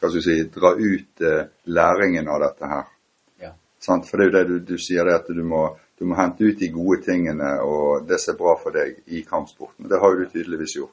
hva 0.00 0.08
skal 0.10 0.16
du 0.18 0.24
si, 0.24 0.36
dra 0.52 0.74
ut 0.76 1.20
eh, 1.24 1.46
læringen 1.72 2.28
av 2.28 2.40
dette 2.40 2.66
her. 2.68 2.84
Ja. 3.40 3.52
Sant? 3.80 4.08
For 4.08 4.16
det 4.20 4.26
er 4.26 4.30
jo 4.30 4.36
det 4.36 4.44
du, 4.48 4.74
du 4.74 4.78
sier, 4.78 5.04
det 5.04 5.14
at 5.20 5.28
du 5.32 5.42
må, 5.44 5.62
du 5.98 6.04
må 6.04 6.16
hente 6.18 6.44
ut 6.44 6.58
de 6.60 6.68
gode 6.74 7.00
tingene 7.06 7.54
og 7.64 8.04
det 8.08 8.18
som 8.20 8.34
er 8.34 8.38
bra 8.40 8.56
for 8.60 8.72
deg 8.76 8.98
i 9.06 9.22
kampsporten. 9.24 9.88
Det 9.88 10.00
har 10.02 10.12
jo 10.12 10.20
du 10.24 10.26
tydeligvis 10.34 10.76
gjort. 10.76 10.92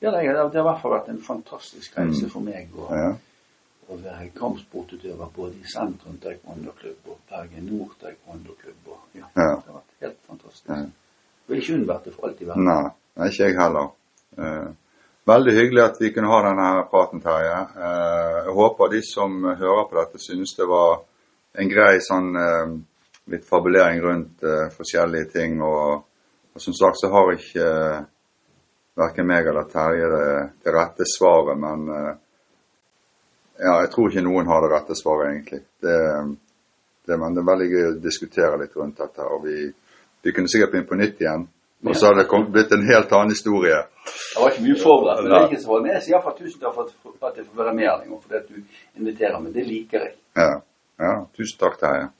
Ja, 0.00 0.10
det, 0.14 0.20
har- 0.26 0.48
det 0.50 0.58
har 0.58 0.62
i 0.62 0.68
hvert 0.70 0.82
fall 0.82 0.94
vært 0.98 1.08
en 1.12 1.18
fantastisk 1.22 1.98
reise 1.98 2.24
Mm. 2.26 2.30
for 2.30 2.40
meg 2.46 2.70
og... 2.78 2.90
Ja. 2.96 3.10
Å 3.90 3.98
være 3.98 4.30
kampsportutøver 4.38 5.30
både 5.34 5.58
i 5.58 5.70
Sentrum 5.70 6.18
taekwondo-klubb 6.22 7.08
og 7.10 7.18
Bergen 7.30 7.66
Nord 7.66 7.96
taekwondo-klubb. 8.02 8.90
Ja, 9.14 9.26
Ja. 9.36 9.48
Det 9.56 9.66
har 9.66 9.80
vært 9.80 10.04
helt 10.04 10.20
fantastisk. 10.28 10.68
Ja. 10.68 10.84
Vil 11.48 11.62
ikke 11.62 11.74
unnvært 11.78 12.04
det 12.06 12.14
for 12.14 12.28
alltid 12.28 12.46
i 12.46 12.50
verden. 12.50 12.68
Nei, 12.70 13.28
ikke 13.28 13.48
jeg 13.48 13.56
heller. 13.58 13.88
Eh, 14.38 14.68
veldig 15.26 15.54
hyggelig 15.56 15.82
at 15.84 15.98
vi 16.00 16.12
kunne 16.14 16.30
ha 16.30 16.38
denne 16.46 16.68
her 16.68 16.86
praten, 16.92 17.22
Terje. 17.24 17.56
Eh, 17.88 18.38
jeg 18.46 18.54
håper 18.60 18.92
de 18.94 19.02
som 19.02 19.42
hører 19.44 19.88
på 19.90 19.98
dette, 19.98 20.22
synes 20.22 20.54
det 20.58 20.68
var 20.70 21.02
en 21.58 21.72
grei 21.74 21.98
sånn 22.06 22.30
eh, 22.38 22.78
litt 23.34 23.44
fabulering 23.46 24.00
rundt 24.06 24.46
forskjellige 24.76 25.32
ting. 25.34 25.60
Og, 25.62 26.06
og 26.54 26.62
som 26.62 26.74
sagt 26.74 27.02
så 27.02 27.10
har 27.10 27.34
ikke 27.34 27.68
verken 29.00 29.26
meg 29.26 29.46
eller 29.46 29.66
Terje 29.70 30.08
det, 30.14 30.32
det 30.64 30.74
rette 30.74 31.06
svaret, 31.06 31.58
men 31.58 31.86
ja, 33.60 33.76
jeg 33.84 33.90
tror 33.92 34.10
ikke 34.10 34.24
noen 34.24 34.48
har 34.48 34.64
det 34.64 34.72
rette 34.72 34.96
svaret, 34.98 35.30
egentlig. 35.34 35.62
Det, 35.84 35.96
det, 37.06 37.16
men 37.20 37.36
det 37.36 37.42
er 37.42 37.48
veldig 37.52 37.70
gøy 37.70 37.86
å 37.86 37.96
diskutere 38.02 38.60
litt 38.60 38.76
rundt 38.78 39.00
dette. 39.02 39.26
og 39.26 39.44
vi, 39.44 39.70
vi 40.24 40.36
kunne 40.36 40.52
sikkert 40.52 40.74
begynt 40.74 40.90
på 40.90 41.00
nytt 41.00 41.20
igjen. 41.24 41.48
Og 41.80 41.96
så 41.96 42.10
hadde 42.10 42.26
det 42.28 42.40
blitt 42.52 42.72
en 42.76 42.82
helt 42.84 43.12
annen 43.16 43.32
historie. 43.32 43.76
Det 44.04 44.40
var 44.42 44.50
ikke 44.52 44.64
mye 44.66 44.80
forberedt. 44.82 45.22
men 45.22 45.32
det 45.32 45.38
er 45.38 45.46
ikke 45.48 45.62
så 45.62 45.78
Men 45.78 45.92
jeg 45.94 46.02
sier 46.04 46.16
iallfall 46.16 46.36
tusen 46.36 46.60
takk 46.60 46.74
for 46.74 46.84
at, 46.84 46.96
for 47.04 47.36
jeg 47.36 47.46
får 47.46 47.62
være 47.62 47.74
med 47.78 47.86
her 47.88 48.02
en 48.02 48.10
gang, 48.10 48.22
fordi 48.24 48.36
at 48.36 48.48
du 48.48 49.00
inviterer 49.00 49.38
meg. 49.40 49.54
Det 49.54 49.64
liker 49.68 50.04
jeg. 50.04 50.12
Ja, 50.36 50.50
ja 51.00 51.14
tusen 51.36 51.60
takk, 51.62 51.78
Terje. 51.80 52.10